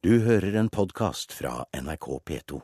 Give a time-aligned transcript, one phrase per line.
[0.00, 2.60] Du hører en podkast fra NRK P2.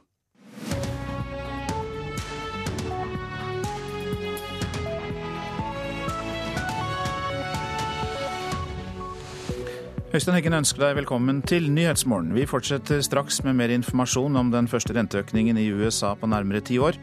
[10.17, 12.33] Øystein Heggen ønsker deg velkommen til Nyhetsmorgen.
[12.33, 16.81] Vi fortsetter straks med mer informasjon om den første renteøkningen i USA på nærmere ti
[16.81, 16.97] år.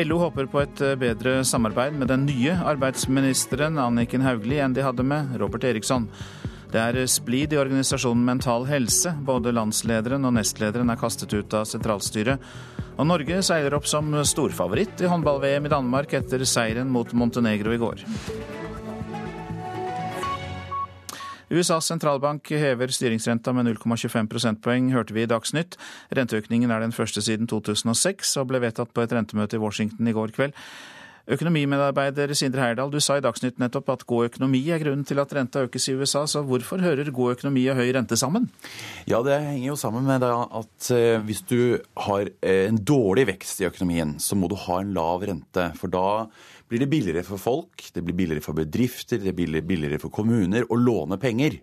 [0.00, 5.04] LO håper på et bedre samarbeid med den nye arbeidsministeren Anniken Hauglie enn de hadde
[5.04, 6.08] med Robert Eriksson.
[6.68, 9.14] Det er splid i organisasjonen Mental Helse.
[9.24, 12.42] Både landslederen og nestlederen er kastet ut av sentralstyret.
[12.98, 17.80] Og Norge seiler opp som storfavoritt i håndball-VM i Danmark etter seieren mot Montenegro i
[17.80, 18.04] går.
[21.48, 25.78] USAs sentralbank hever styringsrenta med 0,25 prosentpoeng, hørte vi i Dagsnytt.
[26.12, 30.16] Renteøkningen er den første siden 2006 og ble vedtatt på et rentemøte i Washington i
[30.16, 30.52] går kveld.
[31.28, 35.32] Økonomimedarbeider Sindre Heyerdahl, du sa i Dagsnytt nettopp at god økonomi er grunnen til at
[35.36, 38.46] renta økes i USA, så hvorfor hører god økonomi og høy rente sammen?
[39.10, 40.88] Ja, det henger jo sammen med at
[41.28, 45.68] hvis du har en dårlig vekst i økonomien, så må du ha en lav rente.
[45.76, 46.24] For da
[46.68, 50.64] blir det billigere for folk, det blir billigere for bedrifter, det blir billigere for kommuner
[50.64, 51.60] å låne penger.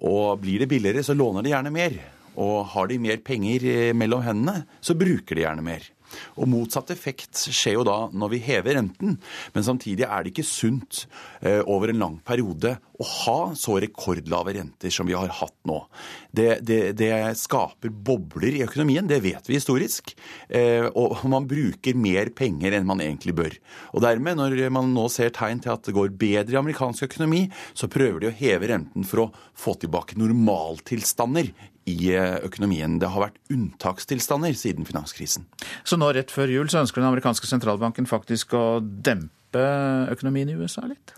[0.00, 2.00] Og blir det billigere, så låner de gjerne mer.
[2.40, 5.92] Og har de mer penger mellom hendene, så bruker de gjerne mer.
[6.38, 9.18] Og motsatt effekt skjer jo da når vi hever renten.
[9.54, 11.04] Men samtidig er det ikke sunt
[11.40, 15.80] eh, over en lang periode å ha så rekordlave renter som vi har hatt nå.
[16.30, 20.14] Det, det, det skaper bobler i økonomien, det vet vi historisk.
[20.48, 23.58] Eh, og man bruker mer penger enn man egentlig bør.
[23.94, 27.46] Og dermed, når man nå ser tegn til at det går bedre i amerikansk økonomi,
[27.74, 31.50] så prøver de å heve renten for å få tilbake normaltilstander
[31.90, 32.98] i eh, økonomien.
[33.00, 35.48] Det har vært unntakstilstander siden finanskrisen.
[35.86, 39.66] Så nå rett før jul så ønsker den amerikanske sentralbanken faktisk å dempe
[40.10, 41.14] økonomien i USA litt?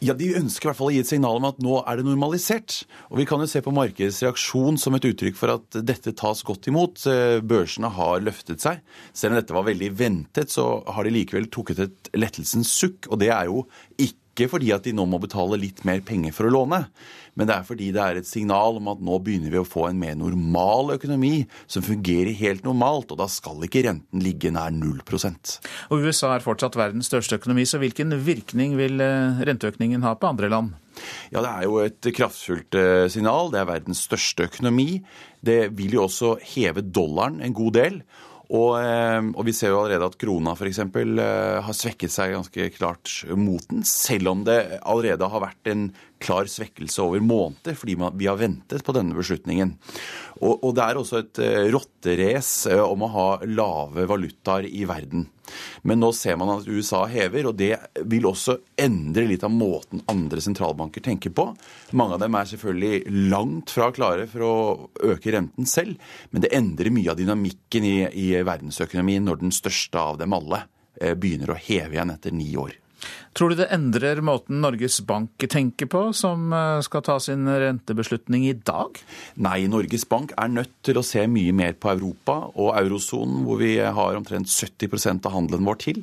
[0.00, 2.06] Ja, De ønsker i hvert fall å gi et signal om at nå er det
[2.06, 2.78] normalisert.
[3.12, 6.40] Og Vi kan jo se på markedets reaksjon som et uttrykk for at dette tas
[6.46, 7.04] godt imot.
[7.04, 8.80] Eh, børsene har løftet seg.
[9.12, 13.10] Selv om dette var veldig ventet, så har de likevel trukket et lettelsens sukk.
[13.12, 13.66] Og det er jo
[14.00, 16.84] ikke ikke fordi at de nå må betale litt mer penger for å låne,
[17.34, 19.88] men det er fordi det er et signal om at nå begynner vi å få
[19.88, 24.72] en mer normal økonomi som fungerer helt normalt, og da skal ikke renten ligge nær
[24.74, 25.00] 0
[25.90, 30.30] Og USA er fortsatt verdens største økonomi, så hvilken virkning vil eh, renteøkningen ha på
[30.30, 30.74] andre land?
[31.32, 33.52] Ja, Det er jo et kraftfullt eh, signal.
[33.52, 35.02] Det er verdens største økonomi.
[35.40, 38.02] Det vil jo også heve dollaren en god del.
[38.50, 40.80] Og, eh, og, vi ser jo allerede at krona f.eks.
[40.82, 45.90] Eh, har svekket seg ganske klart mot den, selv om det allerede har vært en
[46.20, 49.76] klar svekkelse over måneder, fordi vi har ventet på denne beslutningen.
[50.40, 55.26] Og, og det er også et eh, rotterace om å ha lave valutaer i verden.
[55.82, 57.74] Men nå ser man at USA hever, og det
[58.08, 61.48] vil også endre litt av måten andre sentralbanker tenker på.
[61.98, 64.54] Mange av dem er selvfølgelig langt fra klare for å
[65.12, 65.98] øke renten selv,
[66.30, 70.64] men det endrer mye av dynamikken i, i verdensøkonomien når den største av dem alle
[71.00, 72.78] eh, begynner å heve igjen etter ni år.
[73.36, 78.48] Tror du det endrer måten Norges Bank tenker på, som eh, skal ta sin rentebeslutning
[78.48, 78.98] i dag?
[79.40, 83.60] Nei, Norges Bank er nødt til å se mye mer på Europa og eurosonen, hvor
[83.62, 86.02] vi har omtrent 70% av handelen vår til.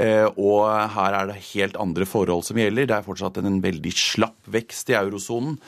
[0.00, 2.88] Eh, og her er det helt andre forhold som gjelder.
[2.90, 5.58] Det er fortsatt en veldig slapp vekst i eurosonen,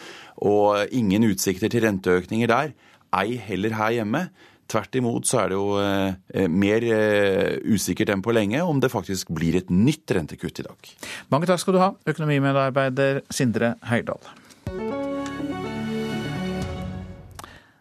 [0.42, 2.76] og ingen utsikter til renteøkninger der.
[3.16, 4.26] Ei heller her hjemme.
[4.66, 8.90] Tvert imot så er det jo eh, mer eh, usikkert enn på lenge om det
[8.90, 10.92] faktisk blir et nytt rentekutt i dag.
[11.30, 14.22] Mange takk skal du ha, økonomimedarbeider Sindre Heidal.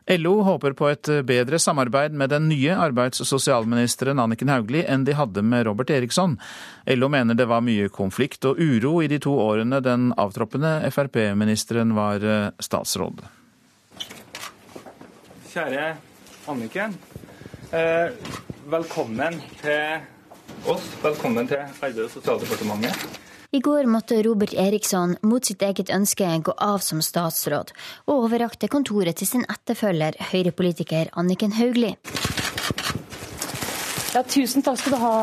[0.05, 5.05] LO håper på et bedre samarbeid med den nye arbeids- og sosialministeren Anniken Hauglie enn
[5.07, 6.37] de hadde med Robert Eriksson.
[6.93, 11.97] LO mener det var mye konflikt og uro i de to årene den avtroppende Frp-ministeren
[11.97, 13.25] var eh, statsråd.
[15.55, 15.95] Kjære
[16.47, 16.93] Anniken.
[17.71, 18.11] Eh,
[18.69, 20.01] velkommen til
[20.69, 20.87] oss.
[21.03, 23.21] Velkommen til Arbeids- og sosialdepartementet.
[23.51, 27.71] I går måtte Robert Eriksson mot sitt eget ønske gå av som statsråd,
[28.05, 31.95] og overrakte kontoret til sin etterfølger, høyrepolitiker Anniken Hauglie.
[34.15, 35.15] Ja, tusen takk skal du ha,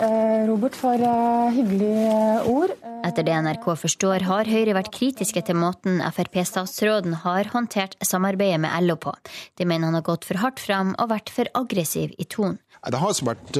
[0.00, 2.70] eh, Robert, for eh, hyggelige eh, ord.
[3.04, 8.72] Etter det NRK forstår, har Høyre vært kritiske til måten Frp-statsråden har håndtert samarbeidet med
[8.86, 9.12] LO på.
[9.60, 12.56] De mener han har gått for hardt fram og vært for aggressiv i tonen.
[12.86, 13.58] Det har vært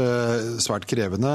[0.62, 1.32] svært krevende.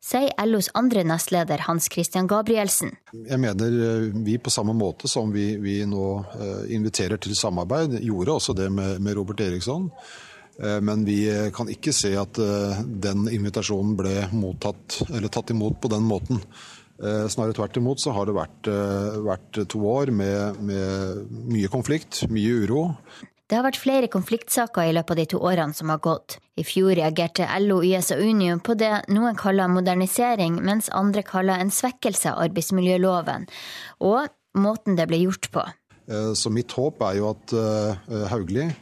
[0.00, 2.94] Sier LOs andre nestleder Hans Christian Gabrielsen.
[3.12, 3.76] Jeg mener
[4.24, 6.08] vi på samme måte som vi, vi nå
[6.72, 9.90] inviterer til samarbeid, gjorde også det med, med Robert Eriksson.
[10.60, 11.22] Eh, men vi
[11.56, 16.44] kan ikke se at eh, den invitasjonen ble mottatt, eller tatt imot på den måten.
[17.00, 18.68] Snarere tvert imot så har det vært,
[19.24, 22.82] vært to år med, med mye konflikt, mye uro.
[23.50, 26.36] Det har vært flere konfliktsaker i løpet av de to årene som har gått.
[26.60, 31.58] I fjor reagerte LO, YS og Unio på det noen kaller modernisering, mens andre kaller
[31.58, 33.48] en svekkelse av arbeidsmiljøloven,
[34.06, 34.28] og
[34.60, 35.64] måten det ble gjort på.
[36.06, 38.78] Eh, så mitt håp er jo at eh, Hauglie eh,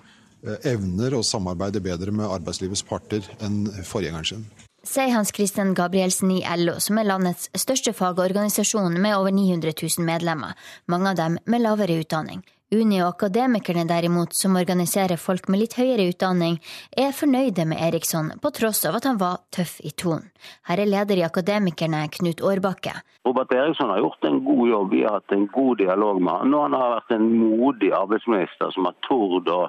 [0.62, 4.48] evner å samarbeide bedre med arbeidslivets parter enn forgjengeren sin
[4.88, 10.06] sier Hans Christian Gabrielsen i LO, som er landets største fagorganisasjon med over 900 000
[10.06, 10.54] medlemmer,
[10.86, 12.44] mange av dem med lavere utdanning.
[12.68, 16.58] Uni og Akademikerne derimot, som organiserer folk med litt høyere utdanning,
[16.92, 20.26] er fornøyde med Eriksson, på tross av at han var tøff i tonen.
[20.68, 22.92] Her er leder i Akademikerne, Knut Årbakke.
[23.24, 24.92] Robert Eriksson har gjort en god jobb.
[24.92, 26.52] Vi har hatt en god dialog med han.
[26.54, 29.62] Og han har vært en modig arbeidsminister som har tord å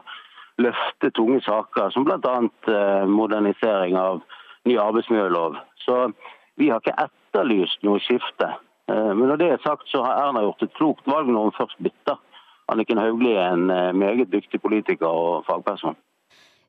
[0.60, 2.36] løfte tunge saker, som bl.a.
[2.74, 4.22] Eh, modernisering av
[4.68, 5.58] ny arbeidsmiljølov.
[5.86, 6.12] Så
[6.60, 8.52] vi har ikke etterlyst noe skifte.
[8.92, 11.58] Eh, men når det er sagt, så har Erna gjort et klokt valg når hun
[11.58, 12.20] først bytter.
[12.70, 15.98] Anniken Hauglie er en eh, meget dyktig politiker og fagperson.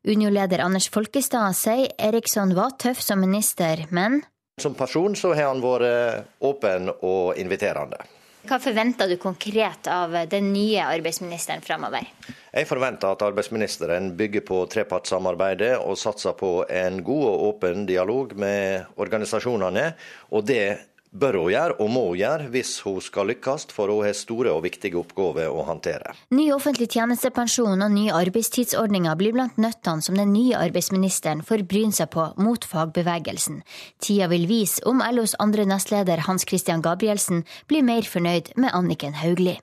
[0.08, 4.22] Unio-leder Anders Folkestad sier Eriksson var tøff som minister, men
[4.60, 8.00] Som person så har han vært åpen og inviterende.
[8.40, 12.06] Hva forventer du konkret av den nye arbeidsministeren framover?
[12.50, 18.32] Jeg forventer at arbeidsministeren bygger på trepartssamarbeidet og satser på en god og åpen dialog
[18.40, 19.90] med organisasjonene.
[20.32, 20.64] Og det
[21.10, 24.52] bør hun gjøre, og må hun gjøre, hvis hun skal lykkes, for hun har store
[24.54, 26.14] og viktige oppgaver å håndtere.
[26.34, 31.96] Ny offentlig tjenestepensjon og nye arbeidstidsordninger blir blant nøttene som den nye arbeidsministeren får bryne
[31.96, 33.62] seg på mot fagbevegelsen.
[34.02, 39.18] Tida vil vise om LOs andre nestleder Hans Christian Gabrielsen blir mer fornøyd med Anniken
[39.20, 39.58] Hauglie.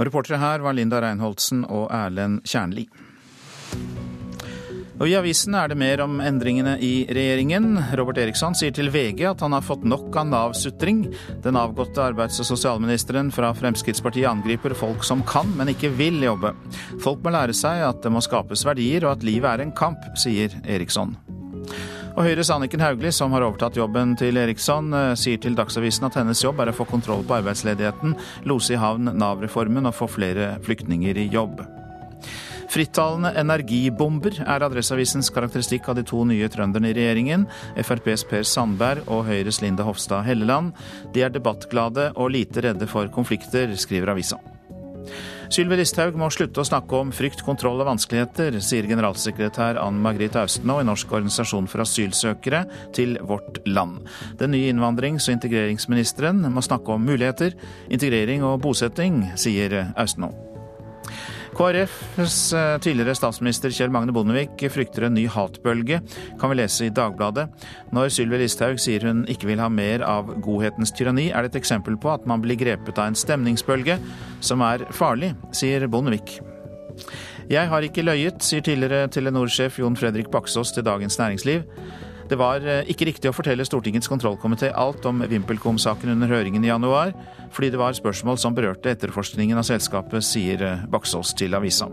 [0.00, 2.88] Reportere her var Linda Reinholdsen og Erlend Kjernli.
[4.94, 7.80] Og I avisen er det mer om endringene i regjeringen.
[7.98, 11.08] Robert Eriksson sier til VG at han har fått nok av Nav-sutring.
[11.42, 16.54] Den avgåtte arbeids- og sosialministeren fra Fremskrittspartiet angriper folk som kan, men ikke vil jobbe.
[17.02, 20.06] Folk må lære seg at det må skapes verdier, og at livet er en kamp,
[20.20, 21.16] sier Eriksson.
[22.14, 26.14] Og Høyres Anniken Hauglie, som har overtatt jobben til Eriksson, eh, sier til Dagsavisen at
[26.14, 28.14] hennes jobb er å få kontroll på arbeidsledigheten,
[28.46, 31.83] lose i havn Nav-reformen og få flere flyktninger i jobb.
[32.74, 37.44] Frittalende energibomber er Adresseavisens karakteristikk av de to nye trønderne i regjeringen,
[37.78, 40.72] FrPs Per Sandberg og Høyres Linda Hofstad Helleland.
[41.14, 44.40] De er debattglade og lite redde for konflikter, skriver avisa.
[45.54, 50.34] Sylvi Listhaug må slutte å snakke om frykt, kontroll og vanskeligheter, sier generalsekretær Ann Margrit
[50.40, 52.64] Austenaa i Norsk organisasjon for asylsøkere
[52.96, 54.00] til Vårt Land.
[54.40, 57.54] Den nye innvandrings- og integreringsministeren må snakke om muligheter,
[57.86, 60.53] integrering og bosetting, sier Austenaa.
[61.54, 66.00] KrFs eh, tidligere statsminister Kjell Magne Bondevik frykter en ny hatbølge,
[66.40, 67.46] kan vi lese i Dagbladet.
[67.94, 71.60] Når Sylvi Listhaug sier hun ikke vil ha mer av godhetens tyranni, er det et
[71.62, 74.00] eksempel på at man blir grepet av en stemningsbølge
[74.44, 76.40] som er farlig, sier Bondevik.
[77.50, 81.66] Jeg har ikke løyet, sier tidligere Telenor-sjef Jon Fredrik Baksås til Dagens Næringsliv.
[82.28, 86.70] Det var eh, ikke riktig å fortelle Stortingets kontrollkomité alt om VimpelCom-saken under høringen i
[86.70, 87.12] januar,
[87.52, 91.90] fordi det var spørsmål som berørte etterforskningen av selskapet, sier eh, Baksås til avisa.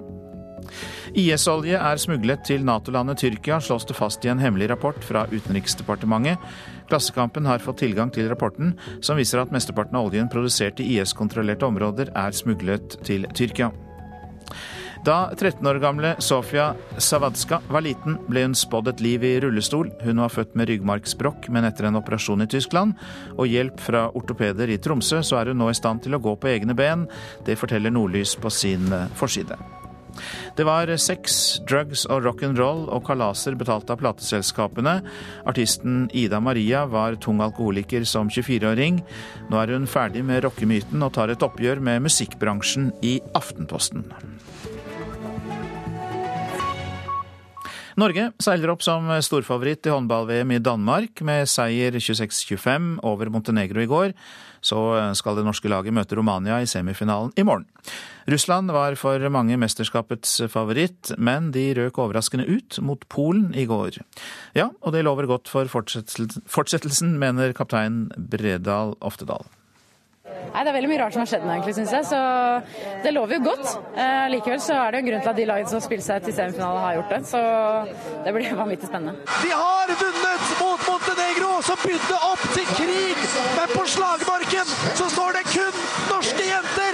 [1.18, 6.40] IS-olje er smuglet til Nato-landet Tyrkia, slås det fast i en hemmelig rapport fra Utenriksdepartementet.
[6.88, 11.68] Klassekampen har fått tilgang til rapporten, som viser at mesteparten av oljen produsert i IS-kontrollerte
[11.68, 13.72] områder er smuglet til Tyrkia.
[15.02, 19.90] Da 13 år gamle Sofia Savadska var liten, ble hun spådd et liv i rullestol.
[20.06, 22.94] Hun var født med ryggmargsbrokk, men etter en operasjon i Tyskland
[23.34, 26.36] og hjelp fra ortopeder i Tromsø, så er hun nå i stand til å gå
[26.38, 27.08] på egne ben.
[27.48, 29.58] Det forteller Nordlys på sin eh, forside.
[30.58, 35.00] Det var sex, drugs og rock'n'roll og kalaser betalt av plateselskapene.
[35.50, 39.02] Artisten Ida Maria var tung alkoholiker som 24-åring.
[39.50, 44.06] Nå er hun ferdig med rockemyten og tar et oppgjør med musikkbransjen i Aftenposten.
[48.02, 53.90] Norge seiler opp som storfavoritt i håndball-VM i Danmark med seier 26-25 over Montenegro i
[53.90, 54.16] går.
[54.66, 54.78] Så
[55.18, 57.68] skal det norske laget møte Romania i semifinalen i morgen.
[58.30, 64.02] Russland var for mange mesterskapets favoritt, men de røk overraskende ut mot Polen i går.
[64.58, 69.46] Ja, og det lover godt for fortsettelsen, mener kaptein Bredal Oftedal.
[70.52, 72.08] Nei, Det er veldig mye rart som har skjedd nå, egentlig, syns jeg.
[72.12, 73.76] Så det lover jo godt.
[73.96, 76.06] Eh, likevel så er det jo en grunn til at de lagene som har spilt
[76.06, 77.22] seg til semifinale, har gjort det.
[77.32, 77.42] Så
[78.26, 79.16] det blir vanvittig spennende.
[79.46, 83.26] De har vunnet mot Montenegro, som bydde opp til krig.
[83.56, 86.91] Men på slagmarken så står det kun norske jenter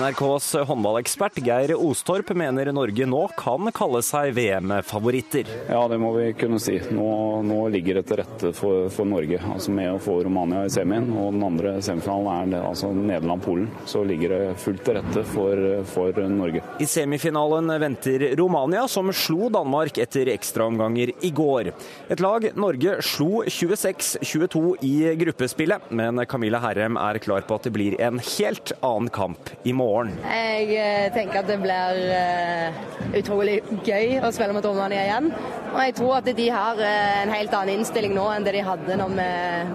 [0.00, 5.48] NRKs håndballekspert Geir Ostorp mener Norge nå kan kalle seg VM-favoritter.
[5.68, 6.78] Ja, det må vi kunne si.
[6.94, 7.08] Nå,
[7.44, 9.36] nå ligger det til rette for, for, Norge.
[9.44, 13.66] Altså Med å få Romania i semien, og den andre semifinalen er altså Nederland-Polen.
[13.84, 16.64] Så ligger det fullt til rette for, for Norge.
[16.80, 21.74] I semifinalen venter Romania, som slo Danmark etter ekstraomganger i går.
[22.08, 24.94] Et lag Norge slo 26-22 i
[25.26, 29.76] gruppespillet, men Camilla Herrem er klar på at det blir en helt annen kamp i
[29.76, 29.89] morgen.
[29.98, 32.78] Jeg eh, tenker at det blir uh,
[33.18, 35.30] utrolig gøy å spille mot Romania igjen.
[35.70, 38.64] Og jeg tror at de har uh, en helt annen innstilling nå enn det de
[38.66, 39.28] hadde når vi,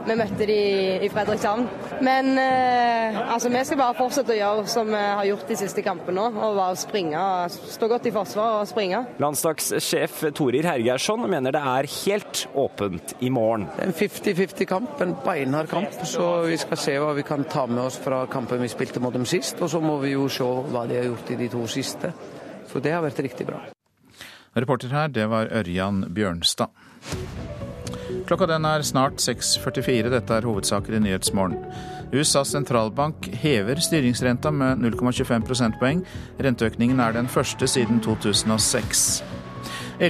[0.10, 0.60] vi møtte de
[1.05, 1.67] i Fredrikshavn.
[2.05, 6.17] Men altså, vi skal bare fortsette å gjøre som vi har gjort de siste kampene
[6.17, 7.22] nå, og bare springe.
[7.75, 9.00] Stå godt i forsvar og springe.
[9.24, 13.69] Landslagssjef Torir Hergeirsson mener det er helt åpent i morgen.
[13.77, 15.95] Det er en 50-50-kamp, en beinhard kamp.
[16.03, 19.15] Så vi skal se hva vi kan ta med oss fra kampen vi spilte mot
[19.15, 19.62] dem sist.
[19.63, 22.11] Og så må vi jo se hva de har gjort i de to siste.
[22.71, 23.61] Så det har vært riktig bra.
[24.55, 26.71] Reporter her, det var Ørjan Bjørnstad.
[28.25, 30.09] Klokka den er snart 6.44.
[30.09, 31.59] Dette er hovedsaker i Nyhetsmorgen.
[32.15, 36.05] USAs sentralbank hever styringsrenta med 0,25 prosentpoeng.
[36.41, 39.23] Renteøkningen er den første siden 2006.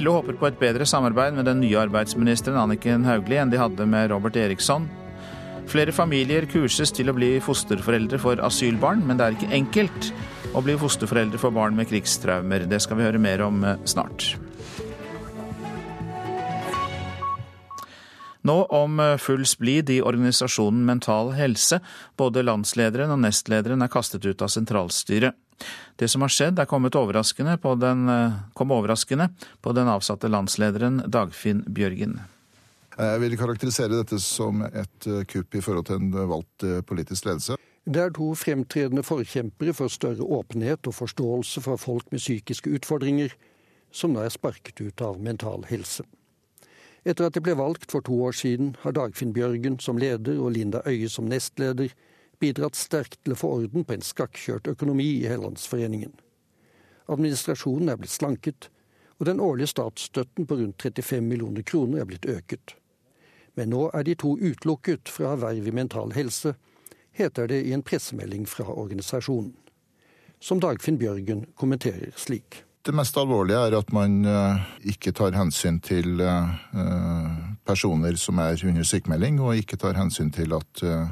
[0.00, 3.86] LO håper på et bedre samarbeid med den nye arbeidsministeren Anniken Hauglie enn de hadde
[3.86, 4.88] med Robert Eriksson.
[5.66, 10.10] Flere familier kurses til å bli fosterforeldre for asylbarn, men det er ikke enkelt
[10.54, 12.68] å bli fosterforeldre for barn med krigstraumer.
[12.70, 14.36] Det skal vi høre mer om eh, snart.
[18.46, 21.80] Nå om eh, full splid i organisasjonen Mental Helse.
[22.16, 25.34] Både landslederen og nestlederen er kastet ut av sentralstyret.
[25.96, 29.32] Det som har skjedd er kommet overraskende på den, eh, kom overraskende
[29.66, 32.20] på den avsatte landslederen Dagfinn Bjørgen.
[32.96, 37.58] Jeg vil karakterisere dette som et eh, kupp i forhold til en valgt politisk ledelse.
[37.86, 43.34] Det er to fremtredende forkjempere for større åpenhet og forståelse for folk med psykiske utfordringer,
[43.92, 46.02] som nå er sparket ut av Mental Helse.
[47.06, 50.56] Etter at de ble valgt for to år siden, har Dagfinn Bjørgen som leder og
[50.56, 51.92] Linda Øye som nestleder
[52.42, 56.16] bidratt sterkt til å få orden på en skakkjørt økonomi i Hellandsforeningen.
[57.06, 58.68] Administrasjonen er blitt slanket,
[59.20, 62.74] og den årlige statsstøtten på rundt 35 millioner kroner er blitt øket.
[63.56, 66.54] Men nå er de to utelukket fra verv i Mental Helse,
[67.16, 69.54] heter det i en pressemelding fra organisasjonen.
[70.40, 72.62] Som Dagfinn Bjørgen kommenterer slik.
[72.86, 76.50] Det mest alvorlige er at man eh, ikke tar hensyn til eh,
[77.66, 81.08] personer som er under sykemelding, og ikke tar hensyn til at, eh,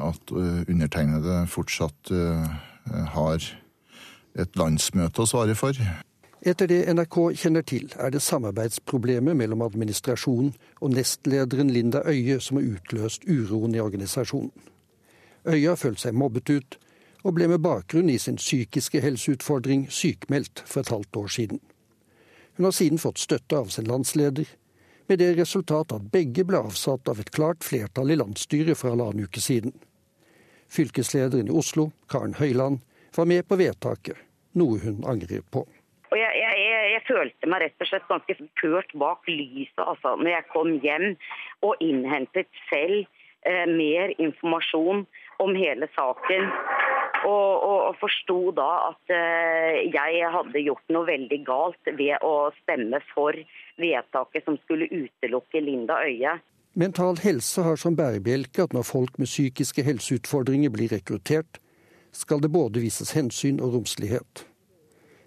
[0.00, 2.10] at undertegnede fortsatt
[3.12, 3.46] har
[4.36, 5.78] et landsmøte å svare for.
[6.46, 12.60] Etter det NRK kjenner til, er det samarbeidsproblemet mellom administrasjonen og nestlederen Linda Øye som
[12.60, 14.52] har utløst uroen i organisasjonen.
[15.46, 16.76] Øye har følt seg mobbet ut,
[17.26, 21.60] og ble med bakgrunn i sin psykiske helseutfordring sykmeldt for et halvt år siden.
[22.56, 24.46] Hun har siden fått støtte av sin landsleder,
[25.08, 29.26] med det resultat at begge ble avsatt av et klart flertall i landsstyret for halvannen
[29.26, 29.74] uke siden.
[30.70, 32.78] Fylkeslederen i Oslo, Karen Høyland,
[33.16, 34.14] var med på vedtaket,
[34.54, 35.66] noe hun angrer på.
[36.16, 40.30] Og jeg, jeg, jeg, følte meg rett og slett ganske kørt bak lyset altså, når
[40.30, 41.10] jeg kom hjem
[41.66, 43.02] og innhentet selv
[43.44, 45.04] eh, mer informasjon
[45.44, 46.48] om hele saken.
[47.26, 52.32] Og, og, og forsto da at eh, jeg hadde gjort noe veldig galt ved å
[52.62, 53.36] stemme for
[53.76, 56.38] vedtaket som skulle utelukke Linda Øye.
[56.76, 61.60] Mental Helse har som bærebjelke at når folk med psykiske helseutfordringer blir rekruttert,
[62.16, 64.46] skal det både vises hensyn og romslighet.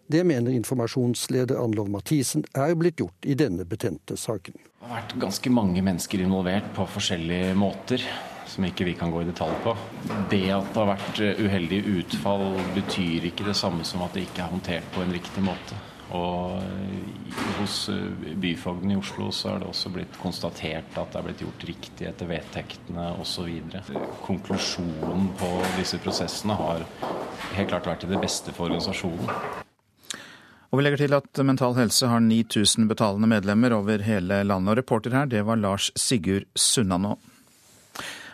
[0.09, 4.55] Det mener informasjonsleder Anlov Mathisen er blitt gjort i denne betente saken.
[4.57, 8.01] Det har vært ganske mange mennesker involvert på forskjellige måter
[8.49, 9.75] som ikke vi kan gå i detalj på.
[10.31, 14.25] Det at det har vært eh, uheldige utfall, betyr ikke det samme som at det
[14.25, 15.77] ikke er håndtert på en riktig måte.
[16.17, 21.21] Og eh, hos eh, byfogden i Oslo så er det også blitt konstatert at det
[21.21, 23.61] er blitt gjort riktig etter vedtektene osv.
[24.25, 26.85] Konklusjonen på disse prosessene har
[27.53, 29.67] helt klart vært til det beste for organisasjonen.
[30.69, 34.71] Og vi legger til at Mental Helse har 9000 betalende medlemmer over hele landet.
[34.71, 37.15] Og reporter her, det var Lars Sigurd Sunnanå.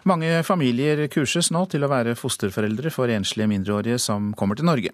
[0.06, 4.92] Mange familier kurses nå til å være fosterforeldre for enslige mindreårige som kommer til Norge.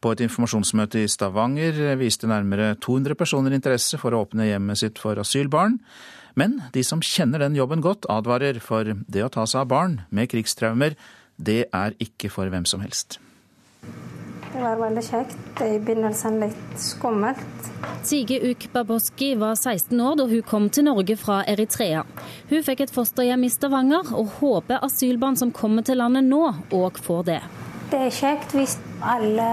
[0.00, 5.02] På et informasjonsmøte i Stavanger viste nærmere 200 personer interesse for å åpne hjemmet sitt
[5.02, 5.76] for asylbarn.
[6.38, 10.00] Men de som kjenner den jobben godt, advarer, for det å ta seg av barn
[10.08, 10.96] med krigstraumer,
[11.36, 13.18] det er ikke for hvem som helst.
[14.58, 15.60] Det var veldig kjekt.
[15.62, 17.66] I begynnelsen litt skummelt.
[18.02, 22.00] Sige Ukbaboski var 16 år da hun kom til Norge fra Eritrea.
[22.50, 26.42] Hun fikk et fosterhjem i Stavanger, og håper asylbarn som kommer til landet nå,
[26.74, 27.38] òg får det.
[27.94, 29.48] Det er kjekt hvis alle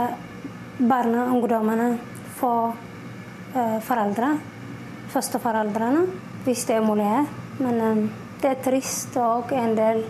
[0.82, 1.94] barna og ungdommene
[2.42, 4.36] får uh, foreldre.
[5.14, 6.08] Førsteforeldrene,
[6.50, 7.42] hvis det er mulighet.
[7.62, 8.06] Men um,
[8.42, 10.08] det er trist, og en del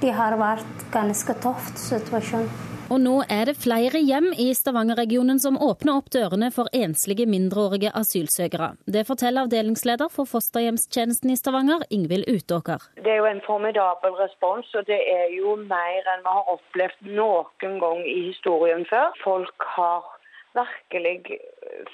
[0.00, 2.48] de har vært ganske tøft situasjon.
[2.94, 7.90] Og nå er det flere hjem i Stavanger-regionen som åpner opp dørene for enslige mindreårige
[7.98, 8.68] asylsøkere.
[8.86, 12.86] Det forteller avdelingsleder for fosterhjemstjenesten i Stavanger, Ingvild Utåker.
[13.02, 17.10] Det er jo en formidabel respons, og det er jo mer enn vi har opplevd
[17.16, 19.10] noen gang i historien før.
[19.24, 20.06] Folk har
[20.54, 21.40] virkelig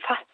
[0.04, 0.29] fatt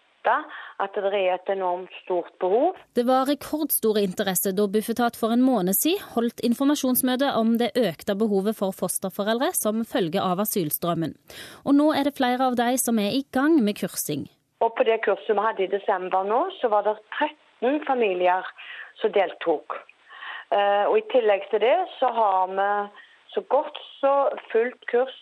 [0.83, 2.77] at det er et enormt stort behov.
[2.97, 8.17] Det var rekordstor interesse da Bufetat for en måned siden holdt informasjonsmøte om det økte
[8.19, 11.17] behovet for fosterforeldre som følge av asylstrømmen.
[11.65, 14.27] Og nå er det flere av de som er i gang med kursing.
[14.65, 18.47] Og På det kurset vi hadde i desember nå, så var det 13 familier
[19.01, 19.77] som deltok.
[20.55, 22.71] Eh, og I tillegg til det så har vi
[23.35, 24.15] så godt så
[24.53, 25.17] fullt kurs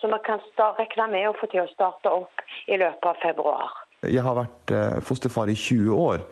[0.00, 0.40] som vi kan
[0.78, 3.72] regne med å få til å starte opp i løpet av februar.
[4.04, 6.24] Jeg har vært eh, fosterfar i 20 år.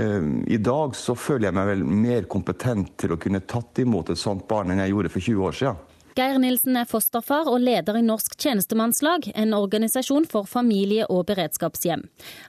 [0.00, 4.12] Eh, I dag så føler jeg meg vel mer kompetent til å kunne tatt imot
[4.12, 5.89] et sånt barn enn jeg gjorde for 20 år siden.
[6.18, 12.02] Geir Nilsen er fosterfar og leder i Norsk tjenestemannslag, en organisasjon for familie- og beredskapshjem.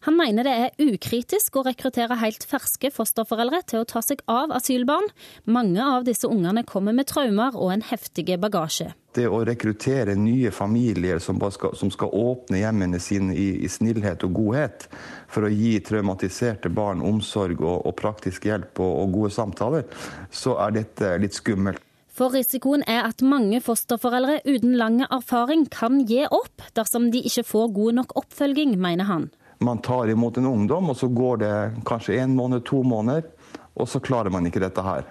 [0.08, 4.54] Han mener det er ukritisk å rekruttere helt ferske fosterforeldre til å ta seg av
[4.58, 5.12] asylbarn.
[5.46, 8.96] Mange av disse ungene kommer med traumer og en heftig bagasje.
[9.14, 14.24] Det å rekruttere nye familier som skal, som skal åpne hjemmene sine i, i, snillhet
[14.24, 14.88] og godhet,
[15.28, 19.88] for å gi traumatiserte barn omsorg og, og praktisk hjelp og, og gode samtaler,
[20.32, 21.84] så er dette litt skummelt.
[22.12, 27.46] For risikoen er at mange fosterforeldre uten lang erfaring kan gi opp dersom de ikke
[27.48, 29.30] får god nok oppfølging, mener han.
[29.64, 31.54] Man tar imot en ungdom, og så går det
[31.88, 33.30] kanskje en måned, to måneder,
[33.78, 35.08] og så klarer man ikke dette her.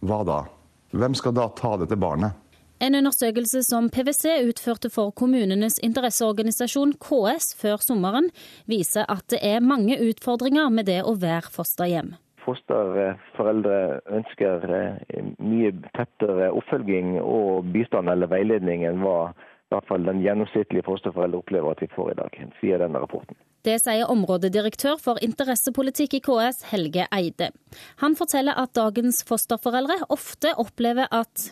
[0.00, 0.38] Hva da?
[0.96, 2.38] Hvem skal da ta dette barnet?
[2.82, 8.32] En undersøkelse som PwC utførte for kommunenes interesseorganisasjon KS før sommeren,
[8.66, 13.78] viser at det er mange utfordringer med det å være fosterhjem fosterforeldre
[14.18, 20.20] ønsker eh, mye tettere oppfølging og bistand eller veiledning enn hva i hvert fall den
[20.20, 23.38] gjennomsnittlige fosterforeldre opplever at vi får i dag, sier denne rapporten.
[23.64, 27.52] Det sier områdedirektør for interessepolitikk i KS, Helge Eide.
[28.02, 31.46] Han forteller at dagens fosterforeldre ofte opplever at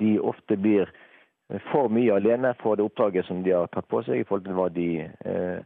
[0.00, 0.88] De ofte blir
[1.70, 4.56] for mye alene for det oppdraget som de har tatt på seg, i forhold til
[4.56, 5.58] hva de eh,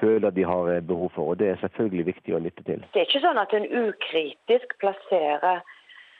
[0.00, 1.32] føler de har eh, behov for.
[1.32, 2.84] og Det er selvfølgelig viktig å lytte til.
[2.92, 5.62] Det er ikke sånn at en ukritisk plasserer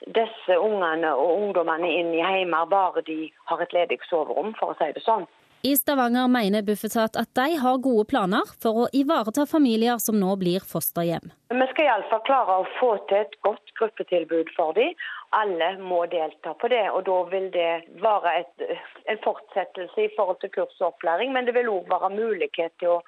[0.06, 4.78] disse ungene og ungdommene inn i heimer bare de har et ledig soverom, for å
[4.78, 5.26] si det sånn.
[5.66, 10.36] I Stavanger mener Bufetat at de har gode planer for å ivareta familier som nå
[10.38, 11.32] blir fosterhjem.
[11.50, 14.92] Vi skal iallfall klare å få til et godt gruppetilbud for dem.
[15.34, 16.84] Alle må delta på det.
[16.92, 17.72] og Da vil det
[18.04, 18.66] være et,
[19.10, 22.98] en fortsettelse i forhold til kurs og opplæring, men det vil òg være mulighet til
[22.98, 23.02] å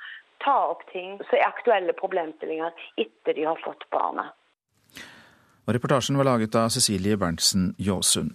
[0.44, 4.35] ta opp ting som er aktuelle problemstillinger etter de har fått barnet.
[5.68, 8.33] Og reportasjen var laget av Cecilie Berntsen Jåsund.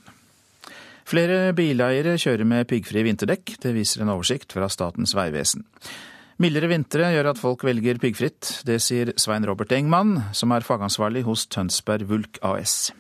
[1.10, 3.58] Flere bileiere kjører med piggfrie vinterdekk.
[3.60, 5.66] Det viser en oversikt fra Statens vegvesen.
[6.42, 8.62] Mildere vintre gjør at folk velger piggfritt.
[8.68, 12.94] Det sier Svein Robert Engmann, som er fagansvarlig hos Tønsberg Vulk AS.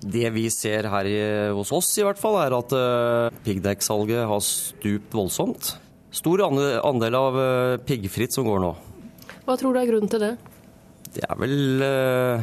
[0.00, 1.08] Det vi ser her
[1.56, 5.74] hos oss i hvert fall, er at uh, piggdekksalget har stupt voldsomt.
[6.10, 8.70] Stor andel av eh, piggfritt som går nå.
[9.46, 10.32] Hva tror du er grunnen til det?
[11.10, 12.42] Det er vel uh,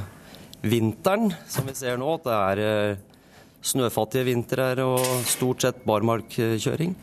[0.68, 2.14] vinteren som vi ser nå.
[2.18, 3.20] At det er uh,
[3.64, 6.96] snøfattige vintre og stort sett barmarkkjøring.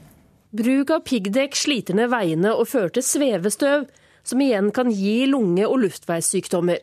[0.54, 3.88] Bruk av piggdekk sliter ned veiene og fører til svevestøv,
[4.24, 6.80] som igjen kan gi lunge- og luftveissykdommer.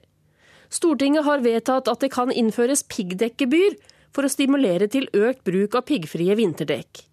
[0.71, 3.77] Stortinget har vedtatt at det kan innføres piggdekkgebyr
[4.13, 7.05] for å stimulere til økt bruk av piggfrie vinterdekk.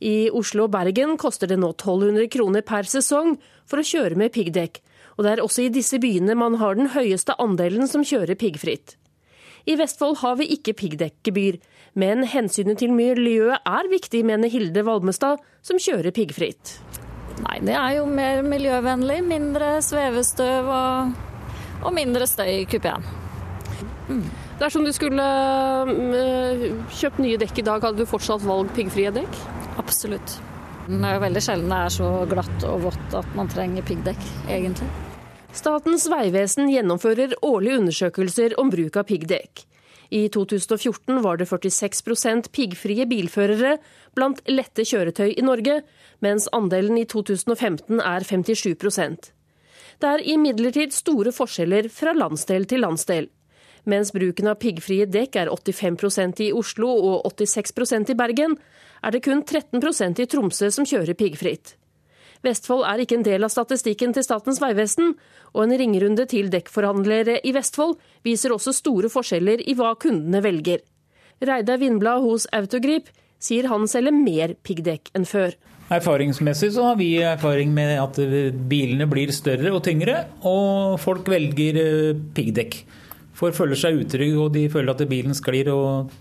[0.00, 3.36] I Oslo og Bergen koster det nå 1200 kroner per sesong
[3.68, 4.82] for å kjøre med piggdekk,
[5.16, 8.96] og det er også i disse byene man har den høyeste andelen som kjører piggfritt.
[9.66, 11.58] I Vestfold har vi ikke piggdekkgebyr,
[11.98, 16.76] men hensynet til miljøet er viktig, mener Hilde Valmestad, som kjører piggfritt.
[17.42, 19.18] Nei, det er jo mer miljøvennlig.
[19.26, 21.16] Mindre svevestøv og,
[21.82, 23.04] og mindre støy i kupeen.
[24.08, 24.28] Mm.
[24.56, 25.24] Dersom du skulle
[25.92, 26.62] øh,
[26.96, 29.40] kjøpt nye dekk i dag, hadde du fortsatt valgt piggfrie dekk?
[29.76, 30.38] Absolutt.
[30.86, 34.22] Det er jo veldig sjelden det er så glatt og vått at man trenger piggdekk,
[34.48, 34.88] egentlig.
[35.56, 39.66] Statens vegvesen gjennomfører årlige undersøkelser om bruk av piggdekk.
[40.14, 43.76] I 2014 var det 46% piggfrie bilførere
[44.16, 45.80] blant lette kjøretøy i Norge,
[46.24, 49.32] mens andelen i 2015 er 57%
[50.00, 53.28] Det er imidlertid store forskjeller fra landsdel til landsdel.
[53.86, 58.56] Mens bruken av piggfrie dekk er 85% i Oslo og 86% i Bergen,
[59.06, 61.76] er det kun 13% i Tromsø som kjører piggfritt.
[62.44, 65.14] Vestfold er ikke en del av statistikken til Statens vegvesen,
[65.54, 67.96] og en ringerunde til dekkforhandlere i Vestfold
[68.26, 70.82] viser også store forskjeller i hva kundene velger.
[71.46, 73.08] Reidar Vindblad hos Autogrip
[73.42, 75.54] sier han selger mer piggdekk enn før.
[75.92, 78.18] Erfaringsmessig så har vi erfaring med at
[78.66, 82.80] bilene blir større og tyngre, og folk velger eh, piggdekk.
[83.36, 86.14] For føler seg utrygge og de føler at bilen sklir og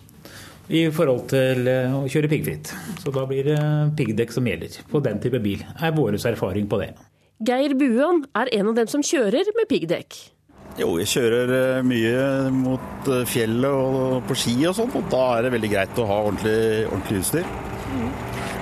[0.66, 2.72] i forhold til eh, å kjøre piggfritt.
[3.04, 3.60] Så da blir det
[3.98, 6.94] piggdekk som gjelder på den type bil, er vår erfaring på det.
[7.46, 10.18] Geir Buan er en av dem som kjører med piggdekk.
[10.80, 15.46] Jo, jeg kjører eh, mye mot fjellet og på ski og sånn, og da er
[15.46, 17.52] det veldig greit å ha ordentlig, ordentlig utstyr.
[17.94, 18.10] Mm.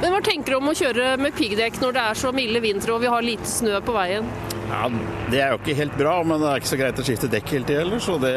[0.03, 2.91] Men Hva tenker du om å kjøre med piggdekk når det er så milde vintre
[2.91, 4.27] og vi har lite snø på veien?
[4.73, 4.89] Ja,
[5.29, 7.51] Det er jo ikke helt bra, men det er ikke så greit å skifte dekk
[7.53, 8.33] hele tida heller, så det,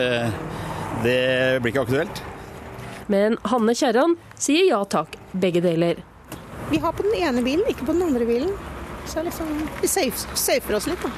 [1.04, 1.20] det
[1.64, 2.20] blir ikke aktuelt.
[3.12, 6.02] Men Hanne Kjerran sier ja takk, begge deler.
[6.68, 8.52] Vi har på den ene bilen, ikke på den andre bilen.
[9.06, 9.48] Så liksom,
[9.80, 11.12] vi safer oss litt, da.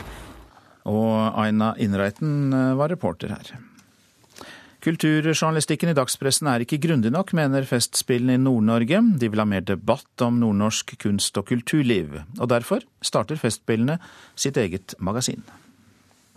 [0.88, 3.50] Og Aina Innreiten eh, var reporter her.
[4.78, 9.00] Kulturjournalistikken i dagspressen er ikke grundig nok, mener Festspillene i Nord-Norge.
[9.18, 12.20] De vil ha mer debatt om nordnorsk kunst- og kulturliv.
[12.38, 13.98] Og derfor starter Festspillene
[14.38, 15.42] sitt eget magasin.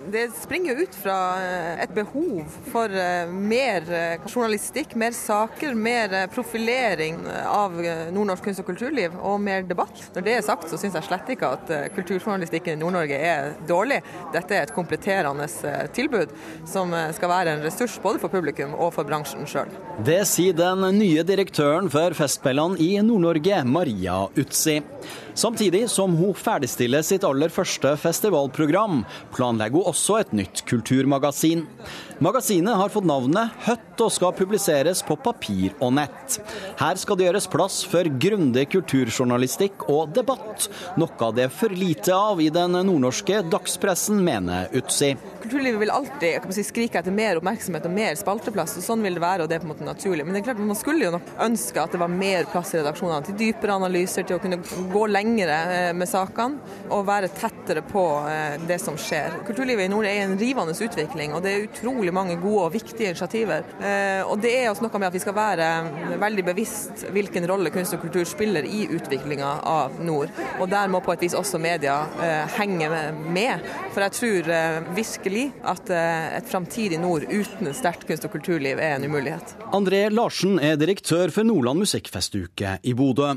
[0.10, 6.16] Det springer ut fra eh, et behov for eh, mer eh, journalistikk, mer saker, mer
[6.34, 7.76] profilering av
[8.14, 10.02] nordnorsk kunst og kulturliv, og mer debatt.
[10.16, 14.02] Når det er sagt, så syns jeg slett ikke at kulturjournalistikken i Nord-Norge er dårlig.
[14.34, 15.48] Dette er et kompletterende
[15.94, 16.34] tilbud
[16.70, 19.70] som skal være en ressurs både for publikum og for bransjen sjøl.
[20.06, 24.80] Det sier den nye direktøren for Festspillene i Nord-Norge, Maria Utsi.
[25.34, 29.04] Samtidig som hun ferdigstiller sitt aller første festivalprogram,
[29.36, 31.66] planlegger hun også et nytt kulturmagasin.
[32.22, 36.36] Magasinet har fått navnet Høtt og skal publiseres på papir og nett.
[36.78, 40.68] Her skal det gjøres plass for grundig kulturjournalistikk og debatt,
[41.02, 45.16] noe det er for lite av i den nordnorske dagspressen, mener Utsi.
[45.42, 49.24] Kulturlivet vil alltid si, skrike etter mer oppmerksomhet og mer spalteplass, og sånn vil det
[49.26, 50.26] være, og det er på en måte naturlig.
[50.28, 52.82] Men det er klart man skulle jo nok ønske at det var mer plass i
[52.84, 54.62] redaksjonene til dypere analyser, til å kunne
[54.94, 59.42] gå lengre eh, med sakene og være tettere på eh, det som skjer.
[59.50, 62.76] Kulturlivet i nord er i en rivende utvikling, og det er utrolig mange gode og
[62.76, 63.66] viktige initiativer.
[63.80, 65.70] Eh, og det er også noe med at vi skal være
[66.22, 70.32] veldig bevisst hvilken rolle kunst og kultur spiller i utviklinga av nord.
[70.60, 72.02] Og der må på et vis også media
[72.58, 72.90] henge
[73.32, 73.66] med.
[73.92, 74.52] For jeg tror
[74.96, 79.06] virkelig virkelig at eh, et framtidig nord uten et sterkt kunst- og kulturliv er en
[79.06, 79.56] umulighet.
[79.74, 83.36] André Larsen er direktør for Nordland musikkfestuke i Bodø.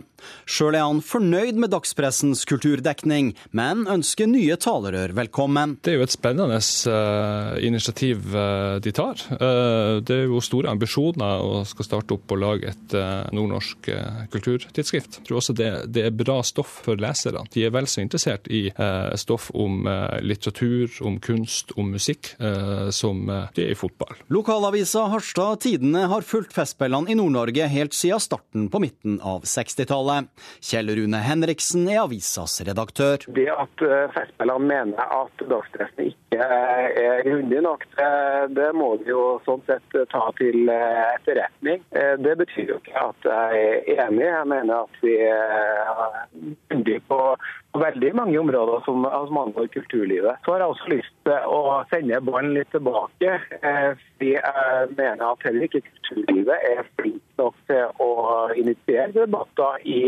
[0.48, 5.76] Sjøl er han fornøyd med dagspressens kulturdekning, men ønsker nye talerør velkommen.
[5.84, 9.20] Det er jo et spennende uh, initiativ uh, de tar.
[9.37, 12.94] Uh, det er jo store ambisjoner å skal starte opp og lage et
[13.35, 13.88] nordnorsk
[14.33, 15.18] kulturtidsskrift.
[15.20, 17.44] Jeg tror også det, det, er bra stoff for leserne.
[17.53, 18.66] De er vel så interessert i
[19.18, 19.87] stoff om
[20.24, 22.33] litteratur, om kunst, om musikk,
[22.94, 23.24] som
[23.57, 24.16] de er i fotball.
[24.33, 30.14] Lokalavisa Harstad Tidende har fulgt Festspillene i Nord-Norge helt siden starten på midten av 60-tallet
[30.14, 30.31] spørsmålet.
[30.64, 33.18] Kjell Rune Henriksen er avisas redaktør.
[33.29, 37.85] Det at eh, Festspillene mener at dagsdressen ikke er grundig nok,
[38.57, 41.83] det må vi jo sånn sett ta til eh, etterretning.
[41.97, 44.25] Eh, det betyr jo ikke at jeg er enig.
[44.27, 47.21] Jeg mener at vi er på
[47.75, 50.40] veldig mange områder som angår kulturlivet.
[50.45, 53.38] Så har jeg også lyst til å sende ballen litt tilbake.
[54.24, 58.12] Fordi jeg mener at heller ikke kulturlivet er flink nok til å
[58.56, 59.98] initiere debatter i,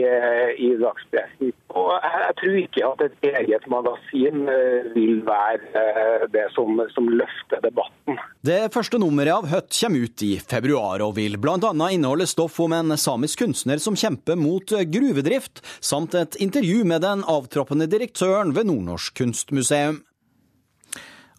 [0.56, 1.52] i dagspressen.
[1.76, 7.10] Og jeg tror ikke at et eget magasin eh, vil være eh, det som, som
[7.12, 8.16] løfter debatten.
[8.40, 11.74] Det første nummeret av Høtt kommer ut i februar, og vil bl.a.
[11.90, 17.26] inneholde stoff om en samisk kunstner som kjemper mot gruvedrift, samt et intervju med den
[17.28, 20.06] avtroppende direktøren ved Nordnorsk kunstmuseum.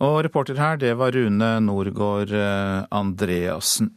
[0.03, 3.89] Og reporter her, det var Rune Norgård eh, Andreassen.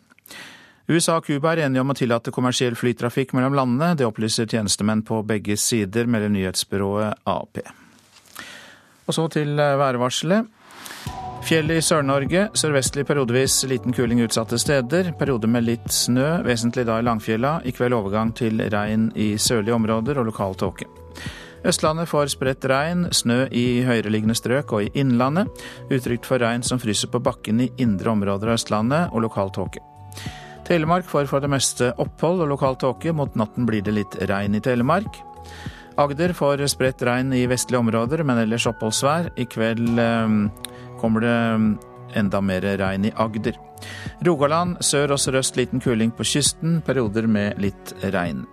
[0.90, 3.92] USA og Cuba er enige om å tillate kommersiell flytrafikk mellom landene.
[3.98, 7.60] Det opplyser tjenestemenn på begge sider, melder nyhetsbyrået AP.
[9.06, 10.56] Og så til eh, værvarselet.
[11.44, 12.48] Fjell i Sør-Norge.
[12.58, 15.12] Sørvestlig periodevis liten kuling utsatte steder.
[15.20, 17.58] Periode med litt snø, vesentlig da i Langfjella.
[17.64, 20.88] I kveld overgang til regn i sørlige områder og lokal tåke.
[21.66, 25.50] Østlandet får spredt regn, snø i høyereliggende strøk og i innlandet.
[25.92, 29.82] Utrygt for regn som fryser på bakken i indre områder av Østlandet og lokal tåke.
[30.68, 33.12] Telemark får for det meste opphold og lokal tåke.
[33.12, 35.20] Mot natten blir det litt regn i Telemark.
[36.00, 39.32] Agder får spredt regn i vestlige områder, men ellers oppholdsvær.
[39.36, 40.36] I kveld eh,
[41.02, 41.40] kommer det
[42.16, 43.58] enda mer regn i Agder.
[44.26, 48.46] Rogaland sør og sørøst liten kuling på kysten, perioder med litt regn.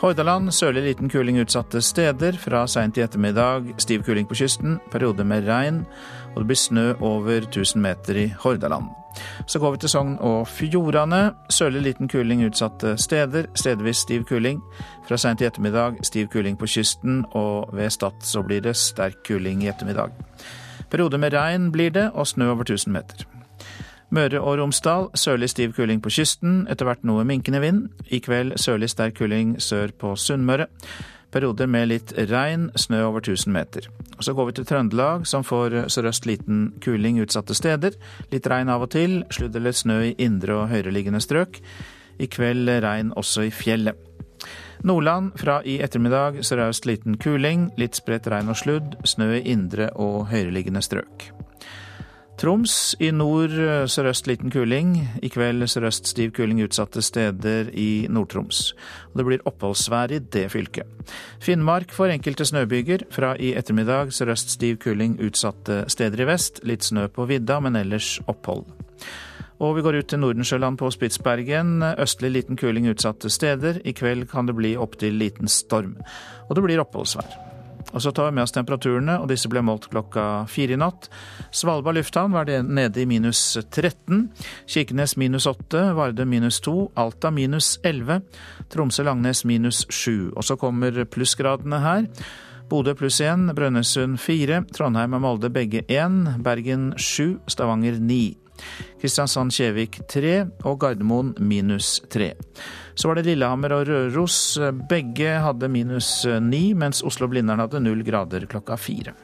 [0.00, 2.36] Hordaland sørlig liten kuling utsatte steder.
[2.40, 5.84] Fra seint i ettermiddag stiv kuling på kysten, perioder med regn.
[6.34, 8.90] Og det blir snø over 1000 meter i Hordaland.
[9.46, 11.32] Så går vi til Sogn og Fjordane.
[11.50, 13.46] Sørlig liten kuling utsatte steder.
[13.54, 14.62] Stedvis stiv kuling.
[15.08, 19.22] Fra seint i ettermiddag stiv kuling på kysten, og ved Stad så blir det sterk
[19.26, 20.10] kuling i ettermiddag.
[20.90, 23.33] Perioder med regn blir det, og snø over 1000 meter.
[24.14, 27.88] Møre og Romsdal sørlig stiv kuling på kysten, etter hvert noe minkende vind.
[28.14, 30.68] I kveld sørlig sterk kuling sør på Sunnmøre.
[31.34, 33.88] Perioder med litt regn, snø over 1000 meter.
[34.22, 37.96] Så går vi til Trøndelag, som får sørøst liten kuling utsatte steder.
[38.30, 41.58] Litt regn av og til, sludd eller snø i indre og høyereliggende strøk.
[42.22, 43.98] I kveld regn også i fjellet.
[44.86, 49.90] Nordland fra i ettermiddag sørøst liten kuling, litt spredt regn og sludd, snø i indre
[49.96, 51.32] og høyereliggende strøk.
[52.34, 53.52] Troms i nord
[53.90, 54.96] sørøst liten kuling.
[55.22, 58.72] I kveld sørøst stiv kuling utsatte steder i Nord-Troms.
[59.14, 61.14] Det blir oppholdsvær i det fylket.
[61.44, 63.06] Finnmark får enkelte snøbyger.
[63.14, 66.58] Fra i ettermiddag sørøst stiv kuling utsatte steder i vest.
[66.66, 68.66] Litt snø på vidda, men ellers opphold.
[69.62, 71.78] Og vi går ut til Nordensjøland på Spitsbergen.
[72.02, 73.78] Østlig liten kuling utsatte steder.
[73.86, 76.00] I kveld kan det bli opptil liten storm.
[76.48, 77.43] Og det blir oppholdsvær.
[77.92, 81.10] Og så tar vi med oss temperaturene, og disse ble målt klokka fire i natt.
[81.54, 84.30] Svalbard lufthavn var det nede i minus 13.
[84.66, 85.90] Kirkenes minus 8.
[85.98, 86.76] Vardø minus 2.
[86.98, 88.22] Alta minus 11.
[88.74, 90.32] Tromsø-Langnes minus 7.
[90.34, 92.08] Og så kommer plussgradene her.
[92.70, 98.43] Bodø pluss 1, Brønnøysund 4, Trondheim og Molde begge 1, Bergen 7, Stavanger 9.
[99.02, 102.32] Kristiansand-Kjevik 3 og Gardermoen minus 3.
[102.94, 104.38] Så var det Lillehammer og Røros.
[104.90, 109.14] Begge hadde minus 9, mens Oslo-Blindern hadde null grader klokka fire.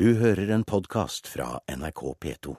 [0.00, 2.54] Du hører en podkast fra NRK P2.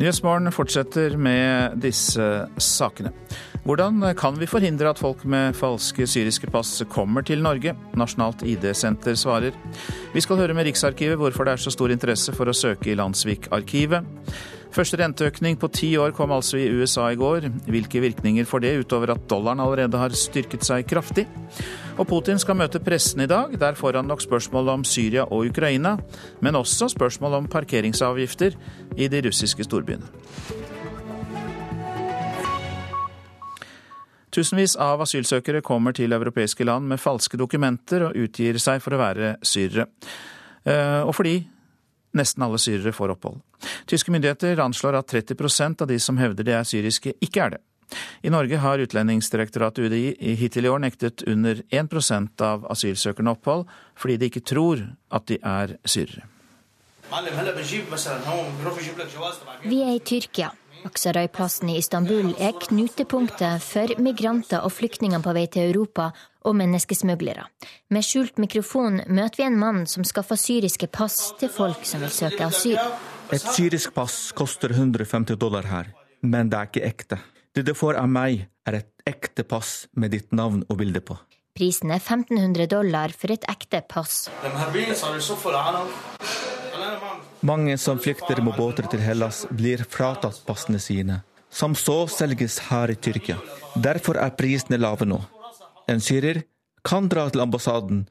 [0.00, 2.24] Nyhetsmorgen fortsetter med disse
[2.56, 3.12] sakene.
[3.60, 7.74] Hvordan kan vi forhindre at folk med falske syriske pass kommer til Norge?
[7.98, 9.56] Nasjonalt ID-senter svarer.
[10.14, 12.96] Vi skal høre med Riksarkivet hvorfor det er så stor interesse for å søke i
[12.96, 14.08] Landsvik-arkivet.
[14.70, 17.48] Første renteøkning på ti år kom altså i USA i går.
[17.66, 21.26] Hvilke virkninger får det, utover at dollaren allerede har styrket seg kraftig?
[21.98, 23.58] Og Putin skal møte pressen i dag.
[23.60, 25.96] Der får han nok spørsmål om Syria og Ukraina,
[26.40, 28.56] men også spørsmål om parkeringsavgifter
[28.96, 30.06] i de russiske storbyene.
[34.30, 39.00] Tusenvis av asylsøkere kommer til europeiske land med falske dokumenter og utgir seg for å
[39.00, 39.88] være syrere.
[41.06, 41.40] Og fordi
[42.16, 43.40] nesten alle syrere får opphold.
[43.90, 47.60] Tyske myndigheter anslår at 30% av de som hevder de er syriske, ikke er det.
[48.22, 53.66] I Norge har Utlendingsdirektoratet UDI hittil i år nektet under 1% av asylsøkerne opphold,
[53.98, 56.28] fordi de ikke tror at de er syrere.
[59.66, 60.52] Vi er i Tyrkia.
[60.88, 66.10] Aksarøyplassen i Istanbul er knutepunktet for migranter og flyktninger på vei til Europa
[66.48, 67.44] og menneskesmuglere.
[67.92, 72.14] Med skjult mikrofon møter vi en mann som skaffer syriske pass til folk som vil
[72.14, 72.78] søke asyl.
[73.30, 77.20] Et syrisk pass koster 150 dollar her, men det er ikke ekte.
[77.54, 81.18] Det du får av meg, er et ekte pass med ditt navn og bilde på.
[81.56, 84.28] Prisen er 1500 dollar for et ekte pass.
[87.40, 92.92] Mange som flykter med båter til Hellas, blir fratatt passene sine, som så selges her
[92.92, 93.38] i Tyrkia.
[93.74, 95.20] Derfor er prisene lave nå.
[95.90, 96.44] En syrer
[96.86, 98.04] kan dra til ambassaden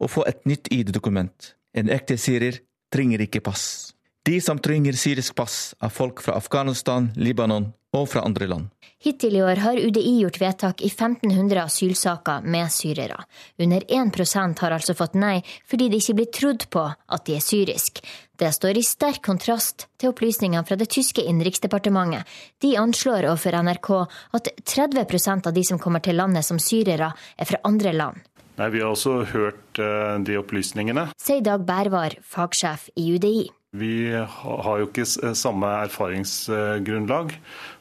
[0.00, 1.54] og få et nytt ID-dokument.
[1.76, 3.92] En ekte syrer trenger ikke pass.
[4.22, 8.68] De som trenger syrisk pass, er folk fra Afghanistan, Libanon og fra andre land.
[9.00, 13.16] Hittil i år har UDI gjort vedtak i 1500 asylsaker med syrere.
[13.58, 15.38] Under 1% har altså fått nei
[15.70, 18.02] fordi de ikke blir trodd på at de er syrisk.
[18.36, 22.28] Det står i sterk kontrast til opplysningene fra det tyske innenriksdepartementet.
[22.60, 23.90] De anslår overfor NRK
[24.36, 28.20] at 30% av de som kommer til landet som syrere, er fra andre land.
[28.60, 31.08] Nei, Vi har også hørt de opplysningene.
[31.16, 33.48] Sier Dag Bærvar, fagsjef i UDI.
[33.76, 35.06] Vi har jo ikke
[35.38, 37.36] samme erfaringsgrunnlag.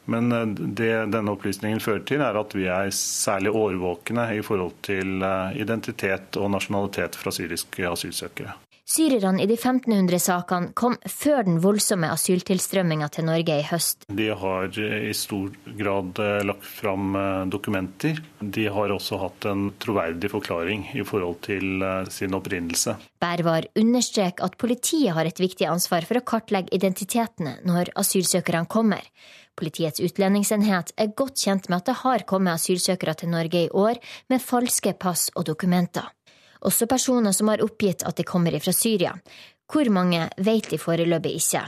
[0.10, 0.30] Men
[0.78, 5.22] det denne opplysningen fører til, er at vi er særlig årvåkne i forhold til
[5.58, 8.56] identitet og nasjonalitet fra syriske asylsøkere.
[8.90, 14.08] Syrerne i de 1500 sakene kom før den voldsomme asyltilstrømminga til Norge i høst.
[14.10, 18.18] De har i stor grad eh, lagt fram eh, dokumenter.
[18.42, 22.98] De har også hatt en troverdig forklaring i forhold til eh, sin opprinnelse.
[23.22, 29.06] Bærvar understreker at politiet har et viktig ansvar for å kartlegge identitetene når asylsøkerne kommer.
[29.60, 34.02] Politiets utlendingsenhet er godt kjent med at det har kommet asylsøkere til Norge i år
[34.34, 36.10] med falske pass og dokumenter
[36.66, 39.16] også personer som har oppgitt at de kommer fra Syria.
[39.70, 41.64] Hvor mange vet de foreløpig ikke.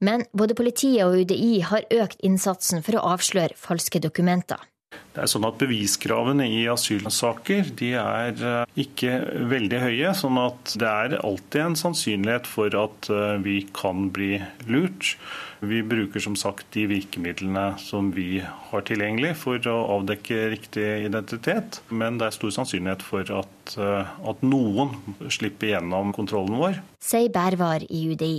[0.00, 4.58] Men både politiet og UDI har økt innsatsen for å avsløre falske dokumenter.
[5.14, 9.20] Det er sånn at Beviskravene i asylsaker de er eh, ikke
[9.52, 10.12] veldig høye.
[10.18, 15.14] sånn at det er alltid en sannsynlighet for at eh, vi kan bli lurt.
[15.64, 21.78] Vi bruker som sagt de virkemidlene som vi har tilgjengelig for å avdekke riktig identitet.
[21.94, 24.98] Men det er stor sannsynlighet for at, eh, at noen
[25.30, 26.82] slipper gjennom kontrollen vår.
[26.98, 28.34] Sier Bærvar i UDI.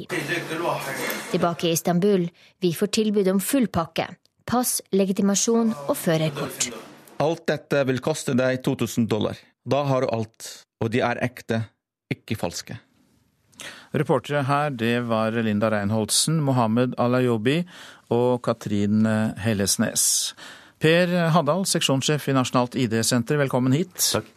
[1.31, 2.27] Tilbake i Istanbul.
[2.59, 4.11] Vi får tilbud om full pakke.
[4.45, 6.67] Pass, legitimasjon og førerkort.
[7.23, 9.39] Alt dette vil koste deg 2000 dollar.
[9.65, 10.49] Da har du alt,
[10.83, 11.63] og de er ekte,
[12.13, 12.77] ikke falske.
[13.95, 17.63] Reportere her, det var Linda Reinholdsen, Mohammed Alayobi
[18.13, 19.07] og Katrin
[19.41, 20.35] Hellesnes.
[20.77, 23.95] Per Haddal, seksjonssjef i Nasjonalt ID-senter, velkommen hit.
[24.11, 24.29] Takk.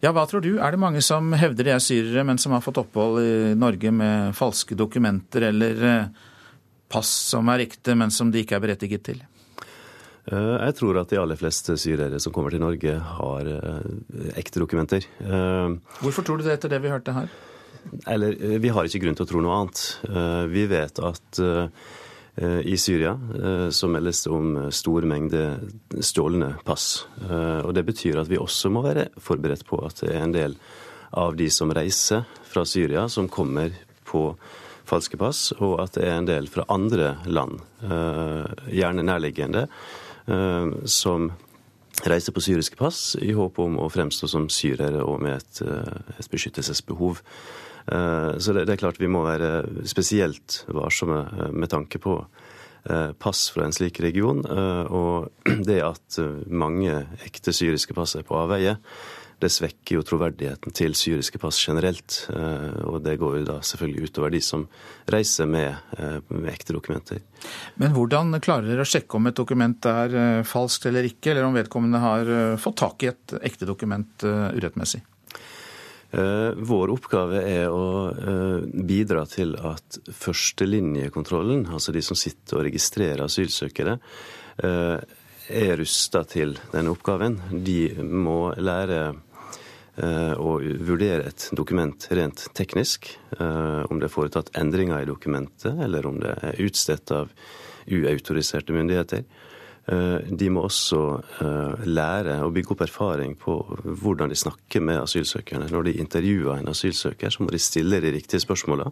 [0.00, 2.64] Ja, Hva tror du, er det mange som hevder de er syrere, men som har
[2.64, 6.28] fått opphold i Norge med falske dokumenter eller eh,
[6.90, 9.20] pass som er ekte, men som de ikke er berettiget til?
[10.30, 14.62] Eh, jeg tror at de aller fleste syrere som kommer til Norge, har eh, ekte
[14.62, 15.06] dokumenter.
[16.02, 17.30] Hvorfor tror du det etter det vi hørte her?
[18.06, 19.82] Eller eh, vi har ikke grunn til å tro noe annet.
[20.08, 21.66] Eh, vi vet at eh,
[22.40, 23.10] i Syria
[23.74, 25.42] så meldes det om stor mengde
[26.00, 27.02] stjålne pass.
[27.18, 30.54] Og det betyr at vi også må være forberedt på at det er en del
[31.20, 33.74] av de som reiser fra Syria, som kommer
[34.08, 34.22] på
[34.90, 39.62] falske pass, og at det er en del fra andre land, gjerne nærliggende,
[40.90, 41.30] som
[42.10, 45.62] reiser på syriske pass i håp om å fremstå som syrere og med et,
[46.18, 47.22] et beskyttelsesbehov.
[47.86, 53.12] Eh, så det, er klart vi må være spesielt varsomme eh, med tanke på eh,
[53.18, 54.44] pass fra en slik region.
[54.44, 55.30] Og
[55.68, 58.76] det at mange ekte syriske pass er på avveie,
[59.40, 62.26] det svekker jo troverdigheten til syriske pass generelt.
[62.86, 64.66] Og det går jo da selvfølgelig utover de som
[65.10, 65.76] reiser med,
[66.28, 67.22] med ekte dokumenter.
[67.80, 71.56] Men hvordan klarer dere å sjekke om et dokument er falskt eller ikke, eller om
[71.56, 75.02] vedkommende har fått tak i et ekte dokument urettmessig?
[76.10, 82.66] Eh, vår oppgave er å eh, bidra til at førstelinjekontrollen, altså de som sitter og
[82.66, 83.94] registrerer asylsøkere,
[84.66, 84.96] eh,
[85.50, 87.38] er rusta til denne oppgaven.
[87.62, 89.12] De må lære
[90.00, 93.10] å vurdere et dokument rent teknisk.
[93.38, 97.32] Om det er foretatt endringer i dokumentet, eller om det er utstedt av
[97.90, 99.24] uautoriserte myndigheter.
[99.88, 101.00] Eh, de må også
[101.40, 103.56] eh, lære og bygge opp erfaring på
[104.02, 105.70] hvordan de snakker med asylsøkerne.
[105.72, 108.90] Når de intervjuer en asylsøker, så må de stille de riktige spørsmåla.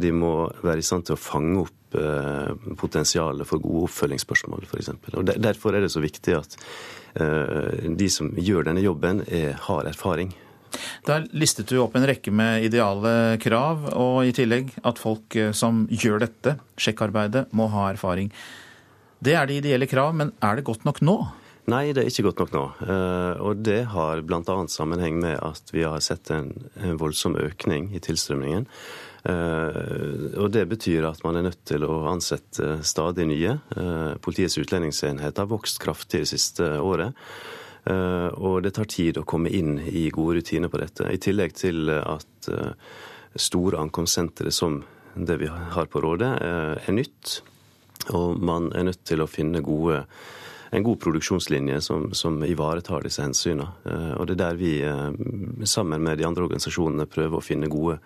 [0.00, 0.34] De må
[0.64, 4.94] være i stand til å fange opp eh, potensialet for gode oppfølgingsspørsmål, f.eks.
[5.36, 6.58] Derfor er det så viktig at
[7.14, 10.32] de som gjør denne jobben, er, har erfaring.
[11.06, 15.84] Der listet du opp en rekke med ideale krav, og i tillegg at folk som
[15.86, 18.32] gjør dette, sjekkarbeidet, må ha erfaring.
[19.24, 21.16] Det er det ideelle krav, men er det godt nok nå?
[21.72, 22.62] Nei, det er ikke godt nok nå.
[22.84, 24.56] Eh, og det har bl.a.
[24.68, 28.66] sammenheng med at vi har sett en, en voldsom økning i tilstrømningen.
[29.24, 29.78] Eh,
[30.36, 33.56] og det betyr at man er nødt til å ansette stadig nye.
[33.78, 37.16] Eh, politiets utlendingsenhet har vokst kraftig det siste året.
[37.84, 41.04] Og det tar tid å komme inn i gode rutiner på dette.
[41.04, 42.48] I tillegg til at
[43.36, 44.78] store ankomstsentre som
[45.12, 47.42] det vi har på Rådet, er nytt.
[48.12, 50.02] Og man er nødt til å finne gode,
[50.74, 53.70] en god produksjonslinje som, som ivaretar disse hensynene.
[53.88, 57.70] Eh, og det er der vi, eh, sammen med de andre organisasjonene, prøver å finne
[57.72, 58.00] gode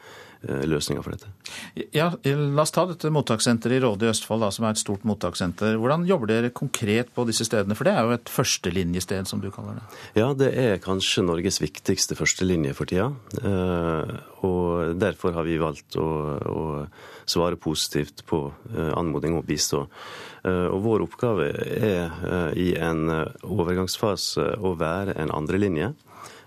[0.46, 1.30] eh, løsninger for dette.
[1.96, 5.06] Ja, La oss ta dette mottakssenteret i Råde i Østfold, da, som er et stort
[5.08, 5.78] mottakssenter.
[5.80, 7.76] Hvordan jobber dere konkret på disse stedene?
[7.78, 10.00] For det er jo et førstelinjested, som du kaller det.
[10.20, 13.10] Ja, det er kanskje Norges viktigste førstelinje for tida.
[14.46, 16.64] Og derfor har vi valgt å, å
[17.28, 19.84] svare positivt på eh, anmodning om å bistå.
[20.44, 23.08] Eh, og vår oppgave er eh, i en
[23.42, 25.92] overgangsfase å være en andrelinje.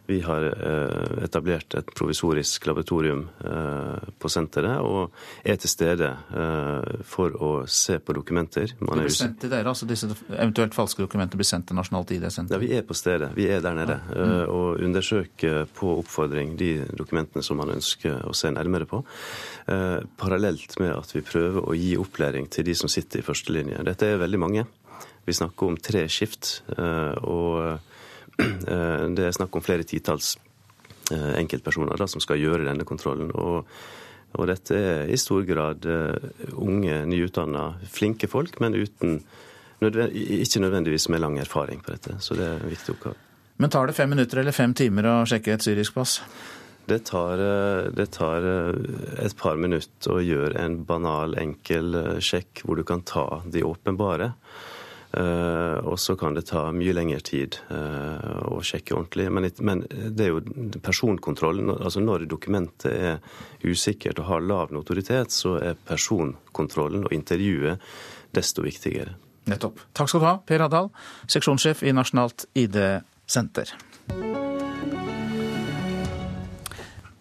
[0.05, 5.13] Vi har eh, etablert et provisorisk laboratorium eh, på senteret og
[5.45, 8.73] er til stede eh, for å se på dokumenter.
[8.81, 12.13] Man det blir sendt til dere, altså Disse eventuelt falske dokumentene blir sendt til Nasjonalt
[12.15, 12.57] ID-senter?
[12.57, 13.29] Ja, Vi er på stedet.
[13.37, 14.33] Vi er der nede mm.
[14.49, 19.03] og undersøker på oppfordring de dokumentene som man ønsker å se nærmere på.
[20.19, 23.83] Parallelt med at vi prøver å gi opplæring til de som sitter i førstelinje.
[23.87, 24.65] Dette er veldig mange.
[25.27, 26.63] Vi snakker om tre skift.
[26.71, 27.90] og
[29.15, 30.35] det er snakk om flere titalls
[31.11, 33.31] eh, enkeltpersoner da, som skal gjøre denne kontrollen.
[33.35, 33.67] Og,
[34.37, 39.19] og dette er i stor grad eh, unge, nyutdanna, flinke folk, men uten,
[39.81, 42.17] ikke nødvendigvis med lang erfaring på dette.
[42.21, 43.19] Så det er en viktig oppgave.
[43.61, 46.19] Men tar det fem minutter eller fem timer å sjekke et syrisk pass?
[46.89, 47.37] Det tar,
[47.93, 48.45] det tar,
[49.21, 51.93] et par minutter å gjøre en banal, enkel
[52.25, 54.31] sjekk hvor du kan ta de åpenbare.
[55.11, 59.27] Uh, og så kan det ta mye lengre tid uh, å sjekke ordentlig.
[59.27, 61.73] Men, det er jo personkontrollen.
[61.75, 63.19] Altså når dokumentet er
[63.67, 67.83] usikkert og har lav notoritet, så er personkontrollen og intervjuet
[68.31, 69.17] desto viktigere.
[69.51, 69.83] Nettopp.
[69.97, 70.91] Takk skal du ha, Per Haddal,
[71.31, 73.73] seksjonssjef i Nasjonalt ID-senter.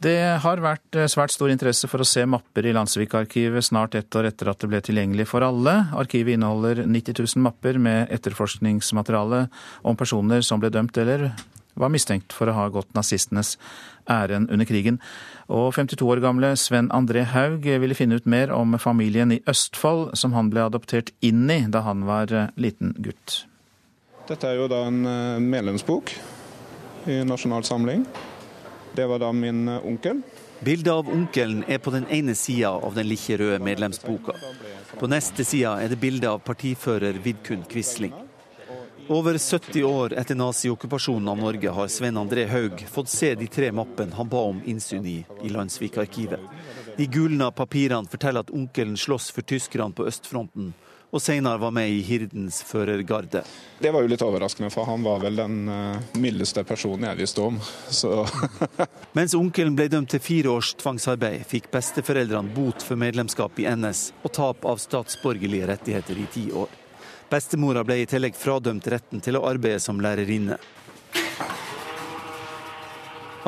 [0.00, 4.16] Det har vært eh, svært stor interesse for å se mapper i Landsvik-arkivet snart ett
[4.16, 5.74] år etter at det ble tilgjengelig for alle.
[5.92, 9.42] Arkivet inneholder 90 000 mapper med etterforskningsmateriale
[9.84, 11.28] om personer som ble dømt eller
[11.76, 13.58] var mistenkt for å ha gått nazistenes
[14.10, 15.02] ærend under krigen.
[15.52, 20.16] Og 52 år gamle Sven André Haug ville finne ut mer om familien i Østfold,
[20.16, 23.42] som han ble adoptert inn i da han var eh, liten gutt.
[24.32, 26.16] Dette er jo da en eh, medlemsbok
[27.10, 28.08] i Nasjonal Samling.
[28.94, 30.22] Det var da min eh, onkel.
[30.60, 34.34] Bildet av onkelen er på den ene sida av den lille røde medlemsboka.
[34.98, 38.12] På neste sida er det bilde av partifører Vidkun Quisling.
[39.10, 43.72] Over 70 år etter naziokkupasjonen av Norge har Sven André Haug fått se de tre
[43.72, 46.44] mappene han ba om innsyn i i Landsvikarkivet.
[46.96, 50.74] De gulna papirene forteller at onkelen slåss for tyskerne på østfronten,
[51.10, 53.42] og senere var med i Hirdens førergarde.
[53.78, 57.42] Det var jo litt overraskende, for han var vel den uh, mildeste personen jeg visste
[57.42, 57.58] om.
[59.18, 64.10] Mens onkelen ble dømt til fire års tvangsarbeid, fikk besteforeldrene bot for medlemskap i NS
[64.22, 66.70] og tap av statsborgerlige rettigheter i ti år.
[67.30, 70.58] Bestemora ble i tillegg fradømt retten til å arbeide som lærerinne.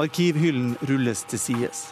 [0.03, 1.91] Arkivhyllen rulles til sides.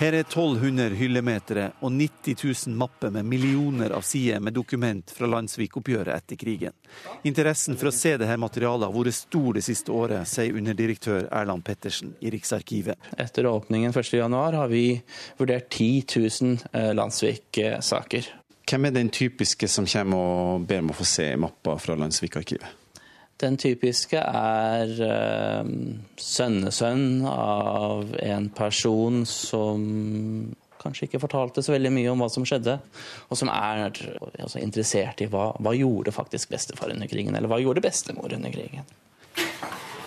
[0.00, 5.28] Her er 1200 hyllemetere og 90 000 mapper med millioner av sider med dokument fra
[5.28, 6.72] Landsvik-oppgjøret etter krigen.
[7.28, 11.66] Interessen for å se dette materialet har vært stor det siste året, sier underdirektør Erland
[11.68, 13.12] Pettersen i Riksarkivet.
[13.20, 14.84] Etter åpningen 1.1 har vi
[15.36, 18.34] vurdert 10 000 eh, Landsvik-saker.
[18.72, 22.79] Hvem er den typiske som kommer og ber om å få se mappa fra Landsvik-arkivet?
[23.40, 25.68] Den typiske er eh,
[26.20, 29.86] sønnesønn av en person som
[30.80, 32.78] kanskje ikke fortalte så veldig mye om hva som skjedde,
[33.28, 37.60] og som er altså, interessert i hva, hva gjorde faktisk bestefar under krigen, eller hva
[37.60, 38.88] gjorde bestemor under krigen.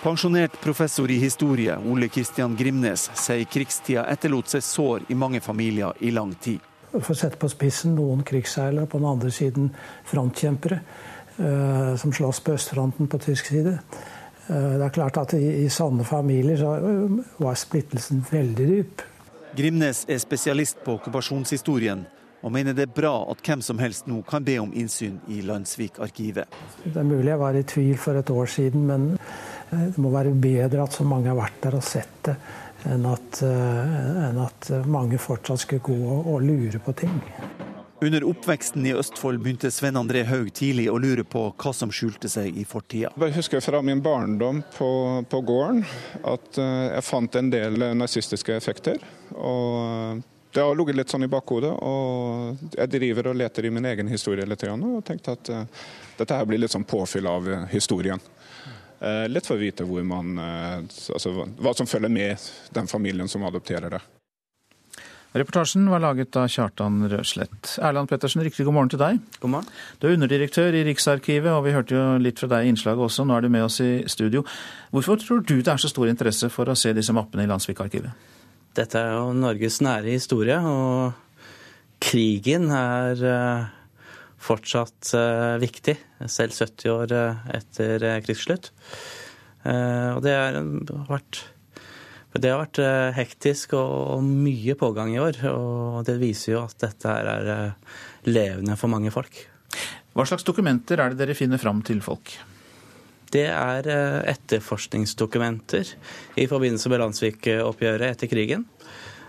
[0.04, 5.96] Pensjonert professor i historie Ole Kristian Grimnes sier krigstida etterlot seg sår i mange familier
[6.04, 6.60] i lang tid.
[6.92, 9.70] For å sette på spissen noen krigsseilere, på den andre siden
[10.06, 10.82] frontkjempere.
[11.38, 13.78] Eh, som slåss på østfronten på tysk side.
[14.46, 19.02] Eh, det er klart at i, i sånne familier så eh, var splittelsen veldig dyp.
[19.58, 22.04] Grimnes er spesialist på okkupasjonshistorien
[22.44, 25.40] og mener det er bra at hvem som helst nå kan be om innsyn i
[25.48, 26.54] Landsvik-arkivet.
[26.84, 29.06] Det er mulig jeg var i tvil for et år siden, men
[29.72, 32.36] det må være bedre at så mange har vært der og sett det,
[32.92, 37.16] enn at, enn at mange fortsatt skal gå og lure på ting.
[38.04, 42.28] Under oppveksten i Østfold begynte Sven André Haug tidlig å lure på hva som skjulte
[42.28, 43.08] seg i fortida.
[43.16, 44.88] Jeg husker fra min barndom på,
[45.30, 45.80] på gården
[46.28, 49.00] at uh, jeg fant en del nazistiske effekter.
[49.32, 50.20] og uh,
[50.52, 51.70] det har ligget litt sånn i bakhodet.
[51.72, 55.50] og Jeg driver og leter i min egen historie litt og tenkte at
[56.18, 58.22] dette her blir litt sånn påfyll av historien.
[59.26, 64.04] Litt for å vite man, altså, hva som følger med den familien som adopterer det.
[65.34, 67.72] Reportasjen var laget av Kjartan Røslett.
[67.82, 69.16] Erland Pettersen, riktig god morgen til deg.
[69.42, 69.70] God morgen.
[69.98, 73.24] Du er underdirektør i Riksarkivet, og vi hørte jo litt fra deg i innslaget også.
[73.26, 74.44] Nå er du med oss i studio.
[74.94, 78.30] Hvorfor tror du det er så stor interesse for å se disse mappene i Landsvik-arkivet?
[78.78, 81.18] Dette er jo Norges nære historie, og
[82.04, 83.66] krigen er eh,
[84.38, 85.96] fortsatt eh, viktig,
[86.30, 88.70] selv 70 år eh, etter krigsslutt.
[89.64, 90.56] Og det har
[91.08, 91.38] vært
[92.34, 96.74] det har vært eh, hektisk og mye pågang i år, og det viser jo at
[96.82, 99.38] dette er eh, levende for mange folk.
[100.14, 102.34] Hva slags dokumenter er det dere finner fram til folk?
[103.30, 105.94] Det er eh, etterforskningsdokumenter
[106.42, 108.66] i forbindelse med Landsvik-oppgjøret etter krigen.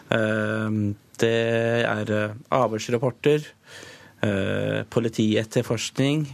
[0.06, 2.12] Det er
[2.53, 3.47] avhørsrapporter,
[4.93, 6.28] politietterforskning.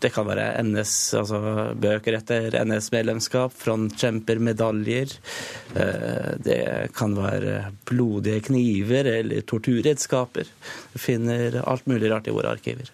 [0.00, 1.40] Det kan være NS, altså
[1.80, 5.12] bøker etter NS-medlemskap, frontkjempermedaljer.
[6.40, 6.62] Det
[6.96, 7.58] kan være
[7.90, 10.48] blodige kniver eller torturredskaper.
[10.94, 12.88] Du finner alt mulig rart i våre arkiver.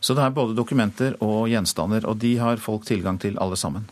[0.00, 3.88] Så det er både dokumenter og gjenstander, og de har folk tilgang til alle sammen?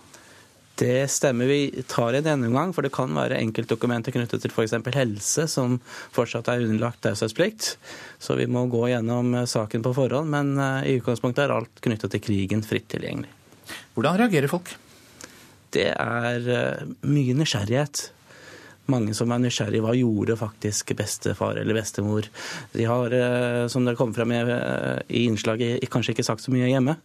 [0.80, 1.44] Det stemmer.
[1.44, 4.72] Vi tar en gjennomgang, for det kan være enkeltdokumenter knyttet til f.eks.
[4.94, 5.74] helse som
[6.14, 7.74] fortsatt er underlagt taushetsplikt.
[8.16, 11.82] Så vi må gå gjennom eh, saken på forhånd, men eh, i utgangspunktet er alt
[11.84, 13.28] knyttet til krigen fritt tilgjengelig.
[13.92, 14.72] Hvordan reagerer folk?
[15.76, 18.06] Det er eh, mye nysgjerrighet
[18.90, 19.82] mange som er nysgjerrig.
[19.84, 22.26] Hva gjorde faktisk bestefar eller bestemor?
[22.72, 23.14] De har,
[23.70, 26.96] som det kom frem eh, i innslaget, kanskje ikke sagt så mye hjemme.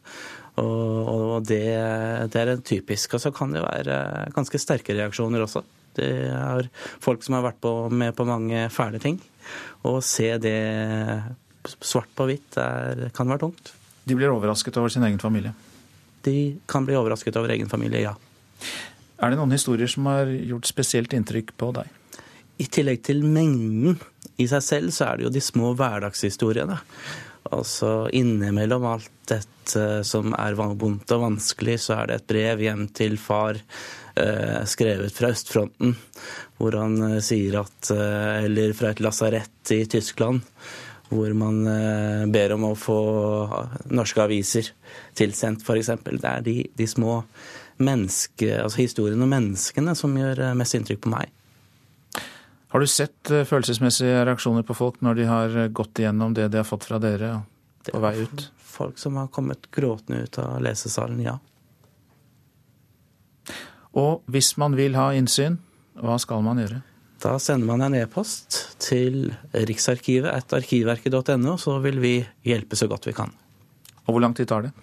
[0.62, 1.64] Og, det,
[2.32, 3.18] det er typisk.
[3.18, 3.98] Og så kan det være
[4.36, 5.64] ganske sterke reaksjoner også.
[5.96, 6.70] Det er
[7.04, 9.20] folk som har vært på, med på mange fæle ting.
[9.88, 10.60] Å se det
[11.84, 12.60] svart på hvitt
[13.16, 13.74] kan være tungt.
[14.06, 15.54] De blir overrasket over sin egen familie?
[16.26, 18.14] De kan bli overrasket over egen familie, ja.
[19.22, 21.90] Er det noen historier som har gjort spesielt inntrykk på deg?
[22.62, 23.98] I tillegg til mengden
[24.40, 26.78] i seg selv, så er det jo de små hverdagshistoriene.
[27.54, 32.88] Altså innimellom alt dette som er vondt og vanskelig, så er det et brev hjem
[32.96, 35.94] til far eh, skrevet fra østfronten,
[36.58, 40.42] hvor han eh, sier at eh, Eller fra et lasarett i Tyskland,
[41.10, 43.00] hvor man eh, ber om å få
[43.94, 44.72] norske aviser
[45.18, 45.94] tilsendt, f.eks.
[46.06, 47.22] Det er de, de små
[47.78, 51.34] menneske, altså historiene om menneskene som gjør eh, mest inntrykk på meg.
[52.74, 56.50] Har du sett eh, følelsesmessige reaksjoner på folk når de har eh, gått igjennom det
[56.52, 57.38] de har fått fra dere
[57.88, 58.48] på vei ut?
[58.58, 61.38] Folk som har kommet gråtende ut av lesesalen, ja.
[63.96, 65.60] Og hvis man vil ha innsyn,
[65.96, 66.82] hva skal man gjøre?
[67.24, 73.08] Da sender man en e-post til Riksarkivet etter arkivverket.no, så vil vi hjelpe så godt
[73.08, 73.32] vi kan.
[74.06, 74.74] Og hvor lang tid tar det?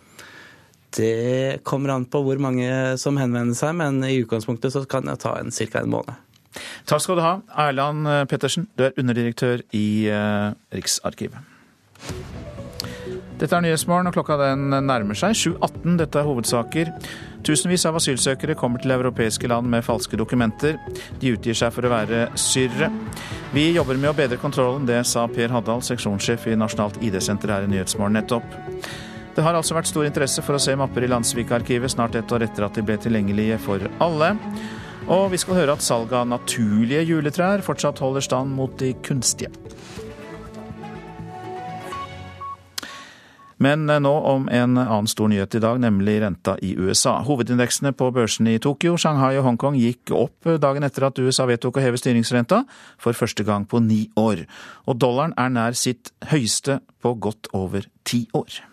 [0.96, 2.68] Det kommer an på hvor mange
[3.00, 5.80] som henvender seg, men i utgangspunktet så kan det ta en ca.
[5.80, 6.16] en måned.
[6.88, 7.34] Takk skal du ha,
[7.68, 8.68] Erland eh, Pettersen.
[8.76, 11.50] Du er underdirektør i eh, Riksarkivet.
[13.42, 15.96] Dette er Nyhetsmorgen, og klokka den nærmer seg 7.18.
[15.98, 16.92] Dette er hovedsaker.
[17.42, 20.76] Tusenvis av asylsøkere kommer til europeiske land med falske dokumenter.
[21.18, 22.92] De utgir seg for å være syrere.
[23.50, 27.66] Vi jobber med å bedre kontrollen, det sa Per Haddal, seksjonssjef i Nasjonalt ID-senter her
[27.66, 28.46] i Nyhetsmorgen nettopp.
[29.34, 32.46] Det har altså vært stor interesse for å se mapper i Landsvik-arkivet snart et år
[32.46, 34.34] etter at de ble tilgjengelige for alle.
[35.10, 39.50] Og vi skal høre at salget av naturlige juletrær fortsatt holder stand mot de kunstige.
[43.62, 47.20] Men nå om en annen stor nyhet i dag, nemlig renta i USA.
[47.22, 51.78] Hovedindeksene på børsene i Tokyo, Shanghai og Hongkong gikk opp dagen etter at USA vedtok
[51.78, 52.64] å heve styringsrenta
[52.98, 54.42] for første gang på ni år.
[54.90, 58.71] Og dollaren er nær sitt høyeste på godt over ti år.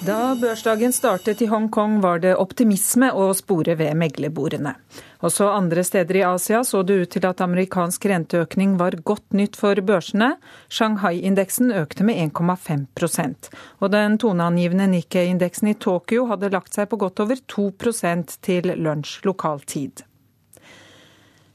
[0.00, 4.72] Da børsdagen startet i Hongkong var det optimisme å spore ved meglerbordene.
[5.20, 9.60] Også andre steder i Asia så det ut til at amerikansk renteøkning var godt nytt
[9.60, 10.30] for børsene.
[10.72, 13.52] Shanghai-indeksen økte med 1,5%
[13.84, 19.20] og den toneangivende Nikkei-indeksen i Tokyo hadde lagt seg på godt over 2% til lunsj
[19.28, 20.00] lokal tid.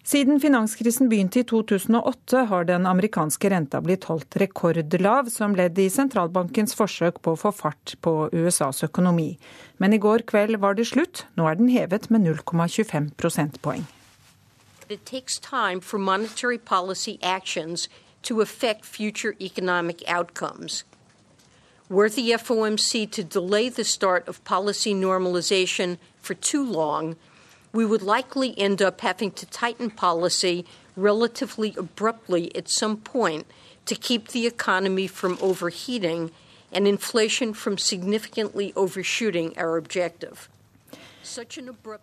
[0.05, 5.87] Siden finanskrisen begynte i 2008 har den amerikanske renta blitt holdt rekordlav som ledd i
[5.89, 9.31] sentralbankens forsøk på å få fart på USAs økonomi.
[9.81, 11.23] Men i går kveld var det slutt.
[11.33, 13.87] Nå er den hevet med 0,25 prosentpoeng.
[14.89, 17.89] It takes time for monetary policy actions
[18.21, 20.83] to affect future economic outcomes.
[21.89, 27.15] Were the FOMC to delay the start of policy normalization for too long,
[27.75, 30.65] we would likely end up having to tighten policy
[30.95, 33.45] relatively abruptly at some point
[33.85, 36.31] to keep the economy from overheating
[36.71, 40.49] and inflation from significantly overshooting our objective.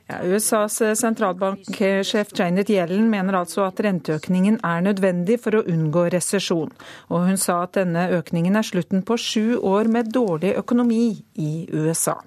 [0.09, 6.75] Ja, USAs sentralbanksjef Janet Yellen mener altså at renteøkningen er nødvendig for å unngå resesjon.
[7.09, 11.05] Og hun sa at denne økningen er slutten på sju år med dårlig økonomi
[11.39, 12.18] i USA.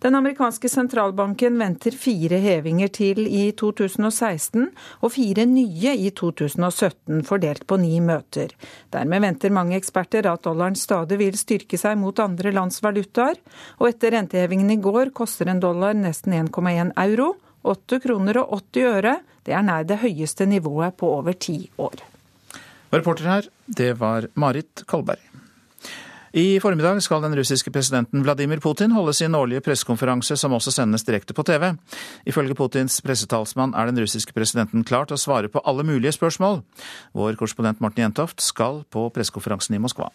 [0.00, 4.66] Den amerikanske sentralbanken venter fire hevinger til i 2016
[5.00, 8.52] og fire nye i 2017, fordelt på ni møter.
[8.92, 13.40] Dermed venter mange eksperter at dollaren stadig vil styrke seg mot andre lands valutaer,
[13.80, 17.34] og etter rentehevingen i går koster en dollar nesten 1,1 euro.
[17.66, 19.16] 8 kroner og 80 øre.
[19.46, 22.04] Det er nær det høyeste nivået på over ti år.
[22.94, 25.35] Reporter her, det var Marit Kolberg.
[26.36, 31.06] I formiddag skal den russiske presidenten Vladimir Putin holde sin årlige pressekonferanse, som også sendes
[31.08, 31.70] direkte på TV.
[32.28, 36.60] Ifølge Putins pressetalsmann er den russiske presidenten klar til å svare på alle mulige spørsmål.
[37.16, 40.10] Vår korrespondent Morten Jentoft skal på pressekonferansen i Moskva.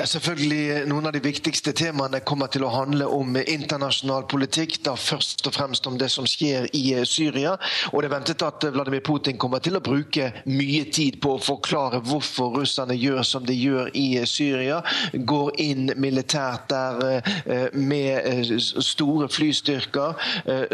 [0.00, 0.86] Ja, selvfølgelig.
[0.88, 4.78] Noen av de viktigste temaene kommer til å handle om internasjonal politikk.
[4.86, 7.50] Da først og fremst om det som skjer i eh, Syria.
[7.90, 11.42] Og det er ventet at Vladimir Putin kommer til å bruke mye tid på å
[11.44, 14.78] forklare hvorfor russerne gjør som de gjør i eh, Syria.
[15.12, 20.16] Går inn militært der eh, med store flystyrker.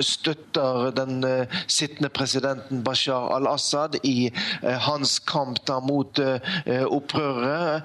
[0.06, 1.18] Støtter den
[1.66, 4.30] sittende presidenten Bashar al-Assad i
[4.86, 6.18] hans kamp mot
[6.86, 7.80] opprørere.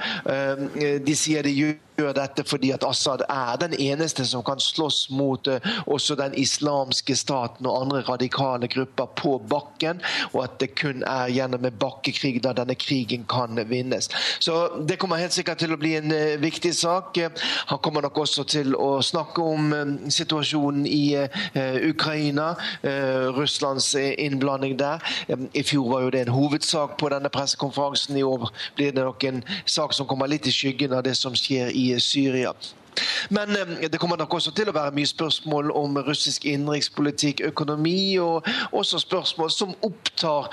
[1.01, 5.47] De sier de gjør dette fordi at Assad er den eneste som kan slåss mot
[5.47, 10.01] uh, også den islamske staten og andre radikale grupper på bakken,
[10.33, 14.09] og at det kun er gjennom en bakkekrig da denne krigen kan vinnes.
[14.39, 17.19] Så Det kommer helt sikkert til å bli en uh, viktig sak.
[17.71, 21.01] Han kommer nok også til å snakke om uh, situasjonen i
[21.87, 22.53] Ukraina,
[23.35, 25.01] Russlands innblanding der.
[25.53, 28.17] I fjor var jo det en hovedsak på denne pressekonferansen.
[28.17, 31.35] I år blir det nok en sak som kommer litt i skyggen av det som
[31.37, 32.53] skjer i Syria.
[33.29, 38.17] Men eh, det kommer nok også til å være mye spørsmål om russisk innenrikspolitikk, økonomi,
[38.21, 40.49] og også spørsmål som opptar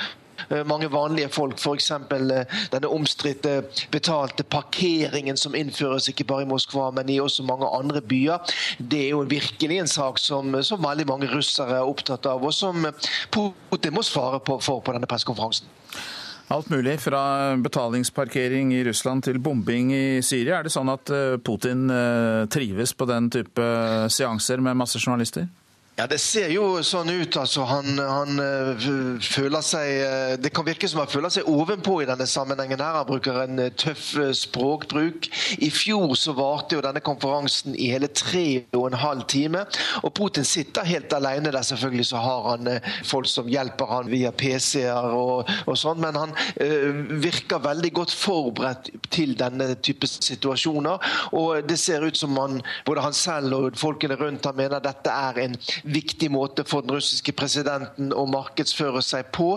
[0.49, 1.59] eh, mange vanlige folk.
[1.59, 1.91] F.eks.
[1.91, 3.57] Eh, denne omstridte
[3.95, 8.55] betalte parkeringen som innføres ikke bare i Moskva, men i også mange andre byer.
[8.79, 12.55] Det er jo virkelig en sak som, som veldig mange russere er opptatt av, og
[12.55, 12.87] som
[13.35, 15.78] Putin må svare på, for på denne pressekonferansen.
[16.49, 20.59] Alt mulig, fra betalingsparkering i Russland til bombing i Syria.
[20.59, 23.67] Er det sånn at eh, Putin eh, trives på den type
[24.09, 25.45] seanser med masse journalister?
[25.99, 27.37] Ja, Det ser jo sånn ut.
[27.41, 31.97] altså Han, han uh, føler seg uh, Det kan virke som han føler seg ovenpå
[32.05, 32.79] i denne sammenhengen.
[32.79, 33.01] her.
[33.01, 35.27] Han bruker en uh, tøff språkbruk.
[35.59, 38.45] I fjor så varte jo denne konferansen i hele tre
[38.79, 39.65] og en halv time.
[40.05, 41.67] Og Putin sitter helt alene der.
[41.67, 42.71] Selvfølgelig så har han
[43.03, 46.35] folk som hjelper han via PC-er og, og sånn, men han
[47.19, 51.11] virker veldig godt forberedt til denne type situasjoner.
[51.35, 55.19] Og det ser ut som han, både han selv og folkene rundt han mener dette
[55.27, 55.59] er en
[55.95, 59.57] viktig måte for den russiske presidenten å markedsføre seg på.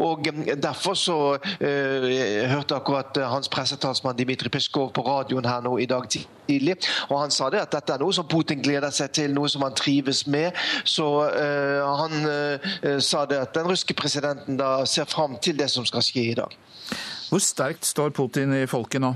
[0.00, 0.28] Og
[0.62, 5.76] Derfor så uh, jeg hørte akkurat uh, hans pressetalsmann Dmitrij Peskov på radioen her nå
[5.78, 6.76] i dag tidlig.
[7.08, 9.62] og Han sa det at dette er noe som Putin gleder seg til, noe som
[9.62, 10.56] han trives med.
[10.84, 15.86] Så uh, han sa det at den russiske presidenten da ser fram til det som
[15.86, 16.56] skal skje i dag.
[17.28, 19.14] Hvor sterkt står Putin i folket nå?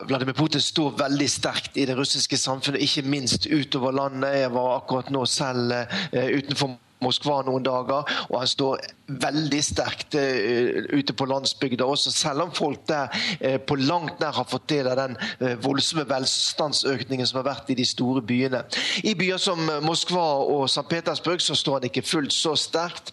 [0.00, 4.38] Vladimir Putin står veldig sterkt i det russiske samfunnet, ikke minst utover landet.
[4.42, 8.82] Jeg var akkurat nå selv uh, utenfor Moskva noen dager, og han står
[9.24, 13.10] veldig sterkt uh, ute på landsbygda også, selv om folk der
[13.42, 15.16] uh, på langt nær har fått del av den
[15.64, 18.62] voldsomme velstandsøkningen som har vært i de store byene.
[19.02, 20.86] I byer som Moskva og St.
[20.90, 23.10] Petersburg så står han ikke fullt så sterkt,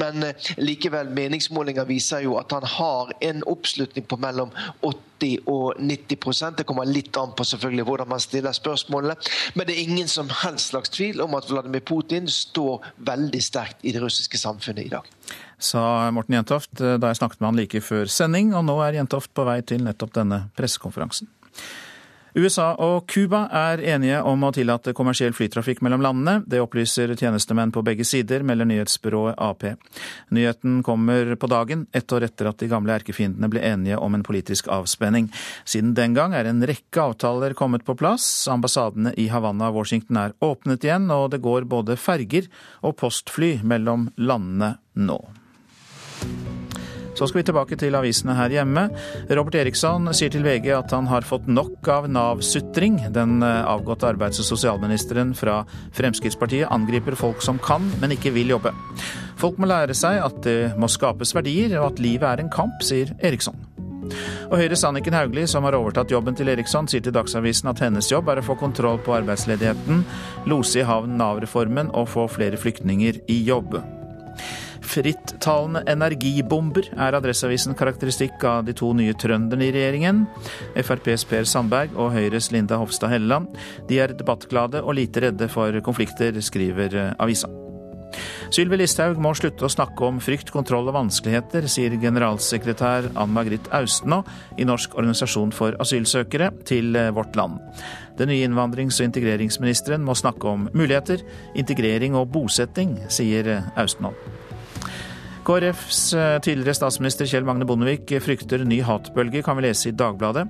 [0.00, 5.80] men likevel meningsmålinger viser jo at han har en oppslutning på mellom 80 80 og
[5.80, 9.16] 90% Det kommer litt an på selvfølgelig hvordan man stiller spørsmålene.
[9.54, 13.84] Men det er ingen som helst slags tvil om at Vladimir Putin står veldig sterkt
[13.86, 15.08] i det russiske samfunnet i dag.
[15.58, 19.32] Sa Morten Jentoft da jeg snakket med han like før sending, og nå er Jentoft
[19.36, 21.30] på vei til nettopp denne pressekonferansen.
[22.36, 26.42] USA og Cuba er enige om å tillate kommersiell flytrafikk mellom landene.
[26.44, 29.64] Det opplyser tjenestemenn på begge sider, melder nyhetsbyrået Ap.
[30.36, 34.26] Nyheten kommer på dagen, ett år etter at de gamle erkefiendene ble enige om en
[34.26, 35.30] politisk avspenning.
[35.64, 38.28] Siden den gang er en rekke avtaler kommet på plass.
[38.52, 42.52] Ambassadene i Havanna og Washington er åpnet igjen, og det går både ferger
[42.84, 45.20] og postfly mellom landene nå.
[47.16, 48.86] Så skal vi tilbake til avisene her hjemme.
[49.32, 52.98] Robert Eriksson sier til VG at han har fått nok av Nav-sutring.
[53.14, 55.62] Den eh, avgåtte arbeids- og sosialministeren fra
[55.96, 58.74] Fremskrittspartiet angriper folk som kan, men ikke vil jobbe.
[59.40, 62.84] Folk må lære seg at det må skapes verdier, og at livet er en kamp,
[62.84, 63.56] sier Eriksson.
[64.50, 68.12] Og Høyres Anniken Hauglie, som har overtatt jobben til Eriksson, sier til Dagsavisen at hennes
[68.12, 70.04] jobb er å få kontroll på arbeidsledigheten,
[70.52, 73.80] lose i havn Nav-reformen og få flere flyktninger i jobb.
[74.86, 80.24] Frittalende energibomber er Adresseavisen karakteristikk av de to nye trønderne i regjeringen.
[80.78, 83.50] FrPs Per Sandberg og Høyres Linda Hofstad Helleland.
[83.90, 87.50] De er debattglade og lite redde for konflikter, skriver avisa.
[88.54, 93.66] Sylvi Listhaug må slutte å snakke om frykt, kontroll og vanskeligheter, sier generalsekretær Ann Margrit
[93.74, 94.22] Austenå
[94.56, 97.58] i Norsk organisasjon for asylsøkere til Vårt Land.
[98.16, 101.26] Den nye innvandrings- og integreringsministeren må snakke om muligheter,
[101.58, 104.14] integrering og bosetting, sier Austenå.
[105.46, 110.48] KrFs eh, tidligere statsminister Kjell Magne Bondevik frykter ny hatbølge, kan vi lese i Dagbladet.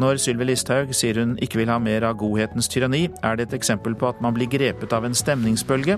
[0.00, 3.58] Når Sylvi Listhaug sier hun ikke vil ha mer av godhetens tyranni, er det et
[3.60, 5.96] eksempel på at man blir grepet av en stemningsbølge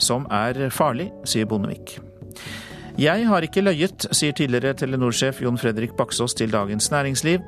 [0.00, 1.98] som er farlig, sier Bondevik.
[3.00, 7.40] Jeg har ikke løyet, sier tidligere Telenor-sjef Jon Fredrik Baksås til Dagens Næringsliv.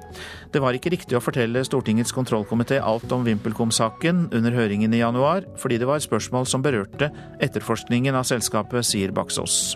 [0.54, 5.44] Det var ikke riktig å fortelle Stortingets kontrollkomité alt om VimpelCom-saken under høringen i januar,
[5.60, 7.12] fordi det var spørsmål som berørte
[7.44, 9.74] etterforskningen av selskapet, sier Baksås.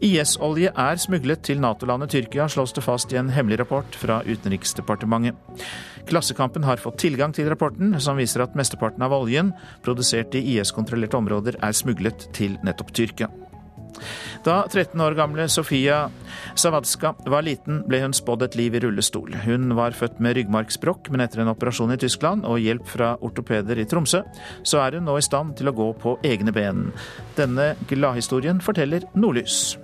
[0.00, 5.36] IS-olje er smuglet til Nato-landet Tyrkia, slås det fast i en hemmelig rapport fra Utenriksdepartementet.
[6.08, 9.52] Klassekampen har fått tilgang til rapporten, som viser at mesteparten av oljen
[9.84, 13.28] produsert i IS-kontrollerte områder er smuglet til nettopp Tyrkia.
[14.46, 16.02] Da 13 år gamle Sofia
[16.58, 19.34] Savadska var liten, ble hun spådd et liv i rullestol.
[19.44, 23.80] Hun var født med ryggmargsbrokk, men etter en operasjon i Tyskland og hjelp fra ortopeder
[23.80, 24.22] i Tromsø,
[24.62, 26.88] så er hun nå i stand til å gå på egne ben.
[27.38, 29.76] Denne gladhistorien forteller Nordlys.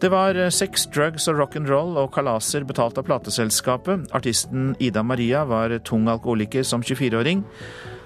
[0.00, 4.06] Det var sex, drugs og rock'n'roll og kalaser betalt av plateselskapet.
[4.16, 7.42] Artisten Ida Maria var tung alkoholiker som 24-åring.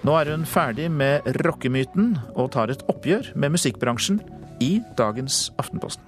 [0.04, 4.18] Nå er hun ferdig med rockemyten og tar et oppgjør med musikkbransjen
[4.62, 6.04] i dagens Aftenposten.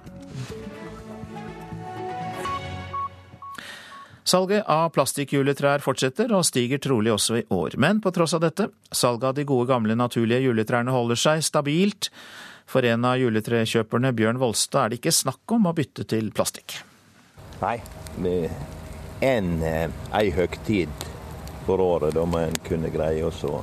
[4.27, 7.77] Salget av plastikkjuletrær fortsetter, og stiger trolig også i år.
[7.79, 12.09] Men på tross av dette, salget av de gode gamle naturlige juletrærne holder seg stabilt.
[12.67, 16.75] For en av juletrekjøperne, Bjørn Volstad, er det ikke snakk om å bytte til plastikk.
[17.61, 17.77] Nei,
[18.19, 21.07] det er en eh, ei høgtid
[21.67, 23.53] for året da må en kunne greie å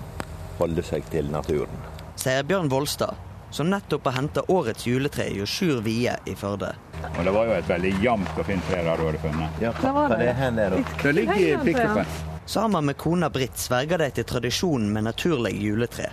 [0.59, 1.85] holde seg til naturen.
[2.21, 3.21] Sier Bjørn Volstad,
[3.55, 6.73] som nettopp har henta årets juletre i Sjur Vie i Førde.
[7.19, 9.61] Og Det var jo et veldig jevnt og fint tre der du hadde funnet.
[9.63, 10.81] Ja, hva er det hen er det?
[11.03, 12.17] Det ligger i pickupen.
[12.51, 16.09] Sammen med kona Britt sverger de til tradisjonen med naturlig juletre.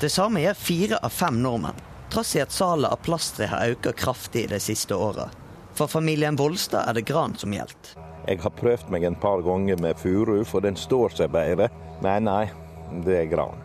[0.00, 3.90] Det samme gjør fire av fem nordmenn, trass i at salget av plasttre har økt
[4.00, 5.28] kraftig de siste åra.
[5.76, 7.92] For familien Volstad er det gran som gjelder.
[8.24, 11.68] Jeg har prøvd meg en par ganger med furu, for den står seg bedre.
[12.00, 12.48] Nei, nei,
[13.04, 13.60] det er gran.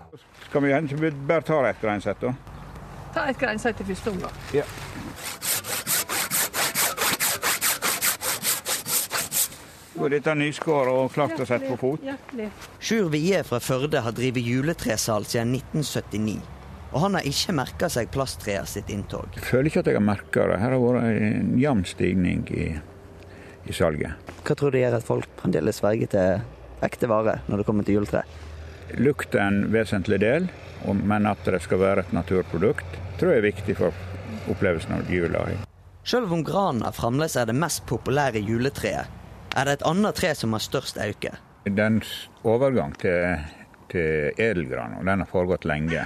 [0.49, 2.35] Skal vi bare ta etter en sett, da?
[3.13, 4.41] Ta et greinsett i første omgang.
[4.53, 4.65] Ja.
[9.99, 12.05] Og dette er nyskåret og klart å sette på fot.
[12.79, 16.37] Sjur Wie fra Førde har drevet juletresal siden 1979.
[16.89, 19.35] Og han har ikke merka seg plasttreet sitt inntog.
[19.37, 20.61] Jeg føler ikke at jeg har merka det.
[20.61, 22.69] Her har vært en jevn stigning i,
[23.67, 24.31] i, salget.
[24.47, 27.99] Hva tror du gjør at folk fremdeles sverger til ekte vare når det kommer til
[27.99, 28.23] juletre?
[28.97, 30.47] Lukt er en vesentlig del,
[30.85, 35.43] men at det skal være et naturprodukt, tror jeg er viktig for opplevelsen av jula.
[36.07, 39.11] Selv om granen fremdeles er det mest populære juletreet,
[39.57, 41.35] er det et annet tre som har størst øke.
[41.65, 43.43] Dens overgang til,
[43.91, 46.05] til edelgran, og den har foregått lenge.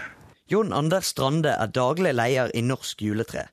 [0.52, 3.48] Jon Anders Strande er daglig leder i Norsk juletre.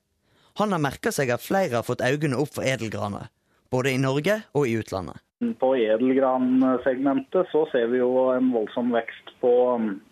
[0.58, 3.30] Han har merka seg at flere har fått øynene opp for edelgraner,
[3.70, 5.22] både i Norge og i utlandet.
[5.60, 9.52] På edelgransegmentet så ser vi jo en voldsom vekst på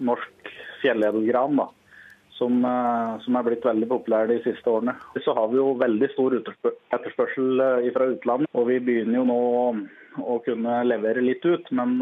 [0.00, 1.58] norsk fjelledelgran.
[1.60, 1.68] da
[2.38, 2.62] som,
[3.24, 4.94] som, er blitt veldig populær de siste årene.
[5.24, 7.62] Så har vi jo veldig stor etterspørsel
[7.94, 9.40] fra utlandet, og vi begynner jo nå
[10.22, 11.66] å kunne levere litt ut.
[11.74, 11.98] Men,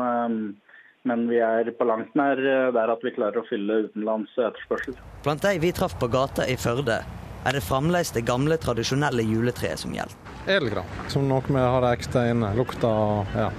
[1.08, 2.40] men vi er på langt nær
[2.76, 4.98] der at vi klarer å fylle utenlands etterspørsel.
[5.24, 7.00] Blant de vi traff på gata i Førde,
[7.44, 10.16] er det fremdeles det gamle, tradisjonelle juletreet som gjelder.
[10.46, 12.52] Edelgran, som noe vi har det ekte inne.
[12.56, 13.50] Lukta og ja.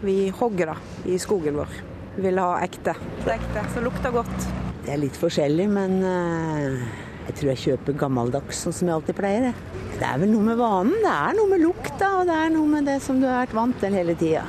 [0.00, 1.80] Vi hogger det i skogen vår.
[2.16, 2.94] Vi vil ha ekte.
[3.22, 4.48] Det er ekte, så lukter godt.
[4.84, 6.84] Det er litt forskjellig, men uh,
[7.26, 9.50] jeg tror jeg kjøper gammeldags, sånn som jeg alltid pleier.
[9.96, 10.94] Det er vel noe med vanen.
[11.02, 13.56] Det er noe med lukta, og det er noe med det som du har vært
[13.56, 14.44] vant til hele tida.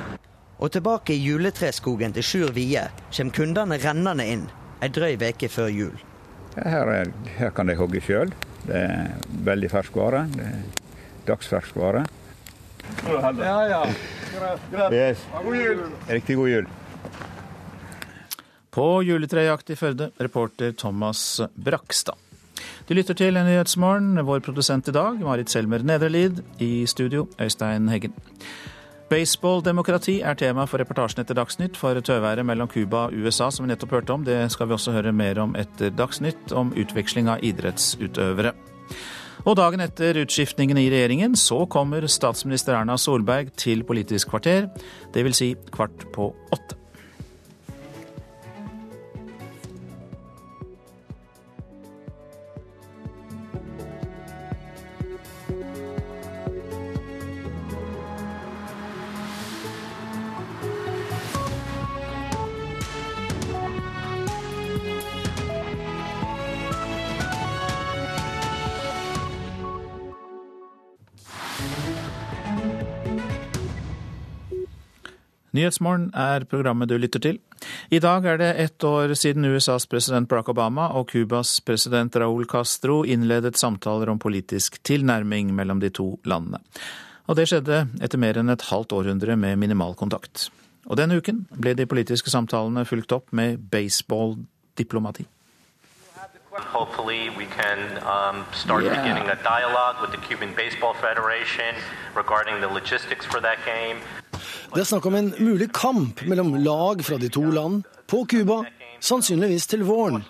[0.57, 4.47] Og tilbake i juletreskogen til Sjur Vie kommer kundene rennende inn
[4.81, 5.97] ei drøy uke før jul.
[6.57, 8.31] Her, er, her, kan de hogge sjøl.
[8.65, 9.11] Det er
[9.45, 10.25] veldig fersk vare.
[10.33, 10.61] Det er
[11.27, 12.05] dagsfersk vare.
[13.07, 13.81] Ja, ja.
[14.91, 15.23] Yes.
[15.43, 15.81] God jul.
[16.09, 16.69] Riktig god jul.
[18.77, 22.17] På juletrejakt i Førde, reporter Thomas Brakstad.
[22.87, 24.15] Du lytter til Nyhetsmorgen.
[24.25, 26.43] Vår produsent i dag, Marit Selmer Nedrelid.
[26.63, 28.13] I studio, Øystein Heggen.
[29.07, 33.71] Baseball-demokrati er tema for reportasjen etter Dagsnytt for tøværet mellom Cuba og USA, som vi
[33.71, 34.25] nettopp hørte om.
[34.27, 38.51] Det skal vi også høre mer om etter Dagsnytt, om utveksling av idrettsutøvere.
[39.47, 44.67] Og dagen etter utskiftningen i regjeringen, så kommer statsminister Erna Solberg til Politisk kvarter,
[45.15, 45.39] dvs.
[45.39, 46.76] Si kvart på åtte.
[75.67, 77.39] Nyhetsmorgen er programmet du lytter til.
[77.91, 82.47] I dag er det ett år siden USAs president Barack Obama og Cubas president Raúl
[82.47, 86.61] Castro innledet samtaler om politisk tilnærming mellom de to landene.
[87.27, 90.47] Og det skjedde etter mer enn et halvt århundre med minimal kontakt.
[90.87, 95.27] Og denne uken ble de politiske samtalene fulgt opp med baseballdiplomati.
[96.59, 98.95] Hopefully, we can um, start Yeah.
[99.01, 101.75] beginning a dialogue with the Cuban Baseball Federation
[102.15, 103.97] regarding the logistics for that game.
[104.73, 108.63] Det er snakk om en mulig kamp mellom lag fra de to land på Cuba,
[108.99, 110.23] sannsynligvis til våren.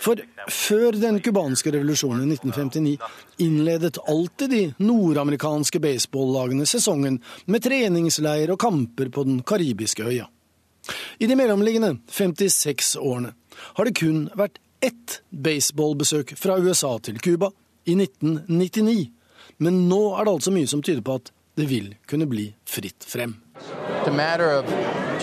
[0.00, 0.16] For
[0.48, 2.98] før den cubanske revolusjonen i 1959
[3.44, 10.26] innledet alltid de nordamerikanske baseballlagene sesongen med treningsleir og kamper på den karibiske øya.
[11.20, 13.34] I de mellomliggende 56 årene
[13.76, 17.50] har det kun vært ett baseballbesøk fra USA til Cuba,
[17.86, 19.10] i 1999.
[19.58, 23.06] Men nå er det altså mye som tyder på at det vil kunne bli fritt
[23.06, 23.36] frem.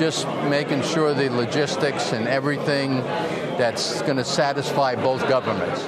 [0.01, 3.03] Just making sure the logistics and everything
[3.59, 5.81] that's going to satisfy both governments.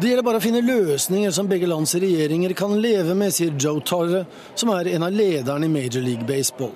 [0.00, 3.78] Det gjelder bare å finne løsninger som begge lands regjeringer kan leve med, sier Joe
[3.86, 4.24] Torre,
[4.58, 6.74] som er en av lederne i Major League Baseball.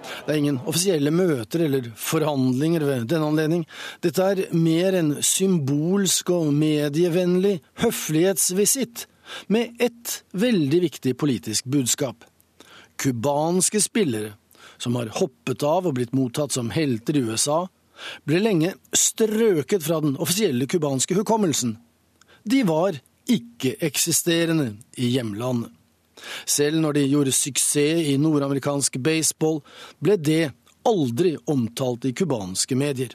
[0.00, 3.64] Det er ingen offisielle møter eller forhandlinger ved denne anledning.
[4.04, 9.06] Dette er mer en symbolsk og medievennlig høflighetsvisitt,
[9.46, 12.24] med ett veldig viktig politisk budskap.
[12.98, 14.32] Cubanske spillere,
[14.80, 17.62] som har hoppet av og blitt mottatt som helter i USA,
[18.26, 21.76] ble lenge strøket fra den offisielle cubanske hukommelsen.
[22.42, 22.98] De var
[23.30, 25.70] ikke-eksisterende i hjemlandet.
[26.44, 29.60] Selv når de gjorde suksess i nordamerikansk baseball,
[30.00, 30.44] ble det
[30.88, 33.12] aldri omtalt i cubanske medier.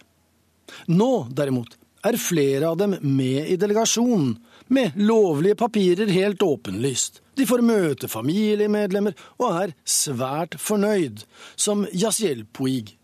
[0.91, 4.35] Nå, derimot, er flere av dem med i delegasjonen,
[4.67, 7.21] med lovlige papirer helt åpenlyst.
[7.37, 11.25] De får møte familiemedlemmer og er svært fornøyd,
[11.55, 12.95] som Yaciel Puig.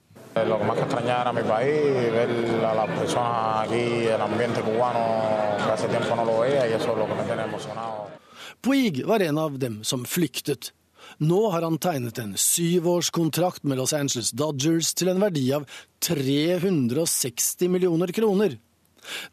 [8.61, 10.71] Puig var en av dem som flyktet.
[11.17, 15.65] Nå har han tegnet en syvårskontrakt med Los Angeles Dodgers til en verdi av
[16.05, 18.59] 360 millioner kroner.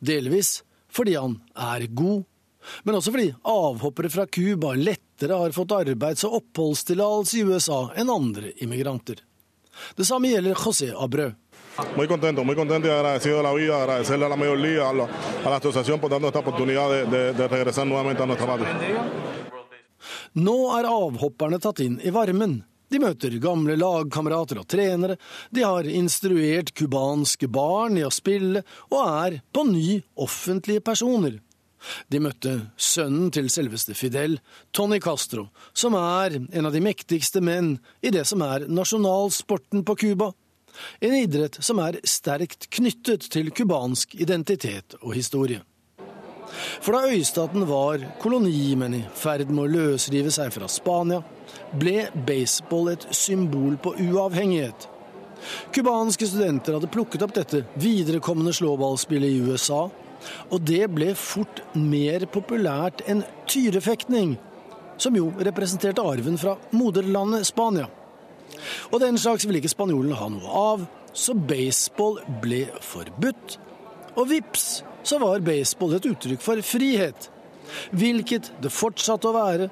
[0.00, 2.24] Delvis fordi han er god,
[2.88, 8.12] men også fordi avhoppere fra Cuba lettere har fått arbeids- og oppholdstillatelse i USA enn
[8.12, 9.20] andre immigranter.
[9.94, 11.34] Det samme gjelder José Abreu.
[11.96, 14.92] Muy contento, muy contento y agradecido de la vida, agradecerle a la Mayor Liga, a
[14.92, 15.04] la,
[15.44, 18.74] a la asociación por darnos esta oportunidad de, de, de regresar nuevamente a nuestra patria.
[20.38, 22.60] Nå er avhopperne tatt inn i varmen.
[22.88, 25.18] De møter gamle lagkamerater og trenere,
[25.50, 31.38] de har instruert cubanske barn i å spille, og er på ny offentlige personer.
[32.10, 34.38] De møtte sønnen til selveste Fidel,
[34.72, 39.98] Tony Castro, som er en av de mektigste menn i det som er nasjonalsporten på
[40.02, 40.32] Cuba.
[41.00, 45.62] En idrett som er sterkt knyttet til cubansk identitet og historie.
[46.80, 51.20] For da øystaten var koloni, men i ferd med å løsrive seg fra Spania,
[51.76, 54.88] ble baseball et symbol på uavhengighet.
[55.74, 59.86] Cubanske studenter hadde plukket opp dette viderekommende slåballspillet i USA,
[60.50, 64.34] og det ble fort mer populært enn tyrefektning,
[64.98, 67.86] som jo representerte arven fra moderlandet Spania.
[68.92, 73.58] Og den slags ville ikke spanjolene ha noe av, så baseball ble forbudt.
[74.18, 74.68] Og vips,
[75.06, 77.28] så var baseball et uttrykk for frihet.
[77.96, 79.68] Hvilket det fortsatte å være,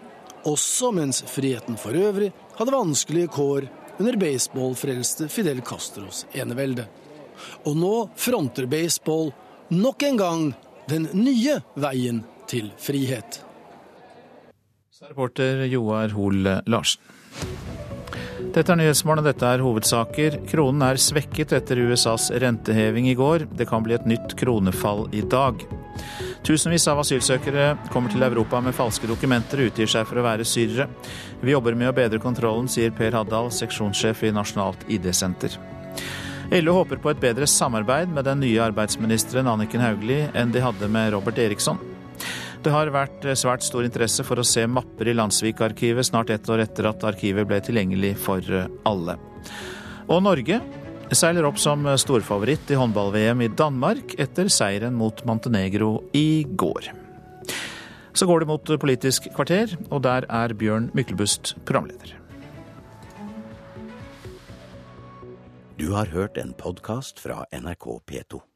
[0.47, 3.66] også mens friheten for øvrig hadde vanskelige kår
[3.99, 6.87] under baseballfrelste Fidel Castros enevelde.
[7.66, 9.33] Og nå fronter baseball
[9.74, 10.47] nok en gang
[10.91, 13.43] den nye veien til frihet.
[15.07, 17.03] Reporter Joar Hoel Larsen.
[18.57, 20.39] Dette er Nyhetsmorgen, og dette er hovedsaker.
[20.49, 23.43] Kronen er svekket etter USAs renteheving i går.
[23.53, 25.61] Det kan bli et nytt kronefall i dag.
[26.47, 30.47] Tusenvis av asylsøkere kommer til Europa med falske dokumenter og utgir seg for å være
[30.49, 30.87] syrere.
[31.43, 35.59] Vi jobber med å bedre kontrollen, sier Per Haddal, seksjonssjef i Nasjonalt ID-senter.
[36.57, 40.89] LO håper på et bedre samarbeid med den nye arbeidsministeren Anniken Hauglie enn de hadde
[40.89, 41.77] med Robert Eriksson.
[42.67, 46.64] Det har vært svært stor interesse for å se mapper i Landsvik-arkivet snart ett år
[46.64, 48.43] etter at arkivet ble tilgjengelig for
[48.91, 49.14] alle.
[50.11, 50.59] Og Norge
[51.14, 56.91] seiler opp som storfavoritt i håndball-VM i Danmark etter seieren mot Montenegro i går.
[58.19, 62.17] Så går det mot Politisk kvarter, og der er Bjørn Myklebust programleder.
[65.79, 68.47] Du har hørt en podkast fra NRK P2.